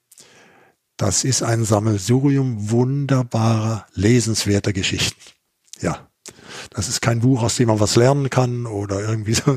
[0.97, 5.21] das ist ein Sammelsurium wunderbarer, lesenswerter Geschichten.
[5.81, 6.10] Ja.
[6.71, 9.57] Das ist kein Buch, aus dem man was lernen kann oder irgendwie so,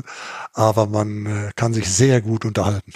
[0.52, 2.92] aber man äh, kann sich sehr gut unterhalten.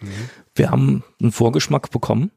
[0.00, 0.08] Mhm.
[0.54, 2.30] Wir haben einen Vorgeschmack bekommen.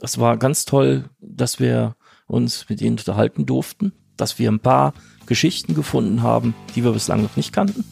[0.00, 4.94] Es war ganz toll, dass wir uns mit ihnen unterhalten durften, dass wir ein paar
[5.26, 7.84] Geschichten gefunden haben, die wir bislang noch nicht kannten.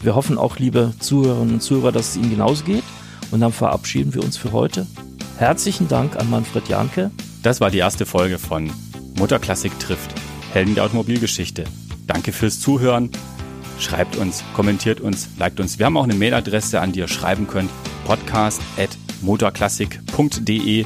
[0.00, 2.82] Wir hoffen auch, liebe Zuhörerinnen und Zuhörer, dass es Ihnen genauso geht.
[3.30, 4.86] Und dann verabschieden wir uns für heute.
[5.36, 7.10] Herzlichen Dank an Manfred Janke.
[7.42, 8.70] Das war die erste Folge von
[9.16, 10.12] Motorklassik trifft.
[10.52, 11.64] Helden der Automobilgeschichte.
[12.12, 13.10] Danke fürs Zuhören.
[13.78, 15.78] Schreibt uns, kommentiert uns, liked uns.
[15.78, 17.70] Wir haben auch eine Mailadresse, an die ihr schreiben könnt.
[18.04, 20.84] podcast.motorklassik.de.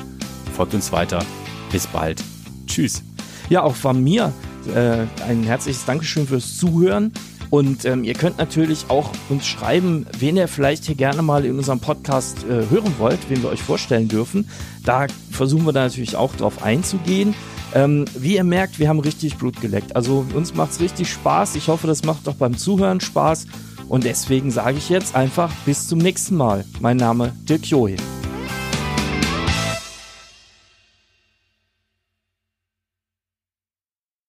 [0.55, 1.25] Folgt uns weiter.
[1.73, 2.23] Bis bald.
[2.69, 3.03] Tschüss.
[3.49, 4.33] Ja, auch von mir
[4.73, 4.99] äh,
[5.29, 7.13] ein herzliches Dankeschön fürs Zuhören.
[7.51, 11.59] Und ähm, ihr könnt natürlich auch uns schreiben, wen ihr vielleicht hier gerne mal in
[11.59, 14.49] unserem Podcast äh, hören wollt, wen wir euch vorstellen dürfen.
[14.85, 17.35] Da versuchen wir da natürlich auch drauf einzugehen.
[17.77, 19.95] Ähm, wie ihr merkt, wir haben richtig Blut geleckt.
[19.95, 21.57] Also uns macht es richtig Spaß.
[21.57, 23.47] Ich hoffe, das macht auch beim Zuhören Spaß.
[23.87, 26.65] Und deswegen sage ich jetzt einfach bis zum nächsten Mal.
[26.81, 27.97] Mein Name Dirk Johe.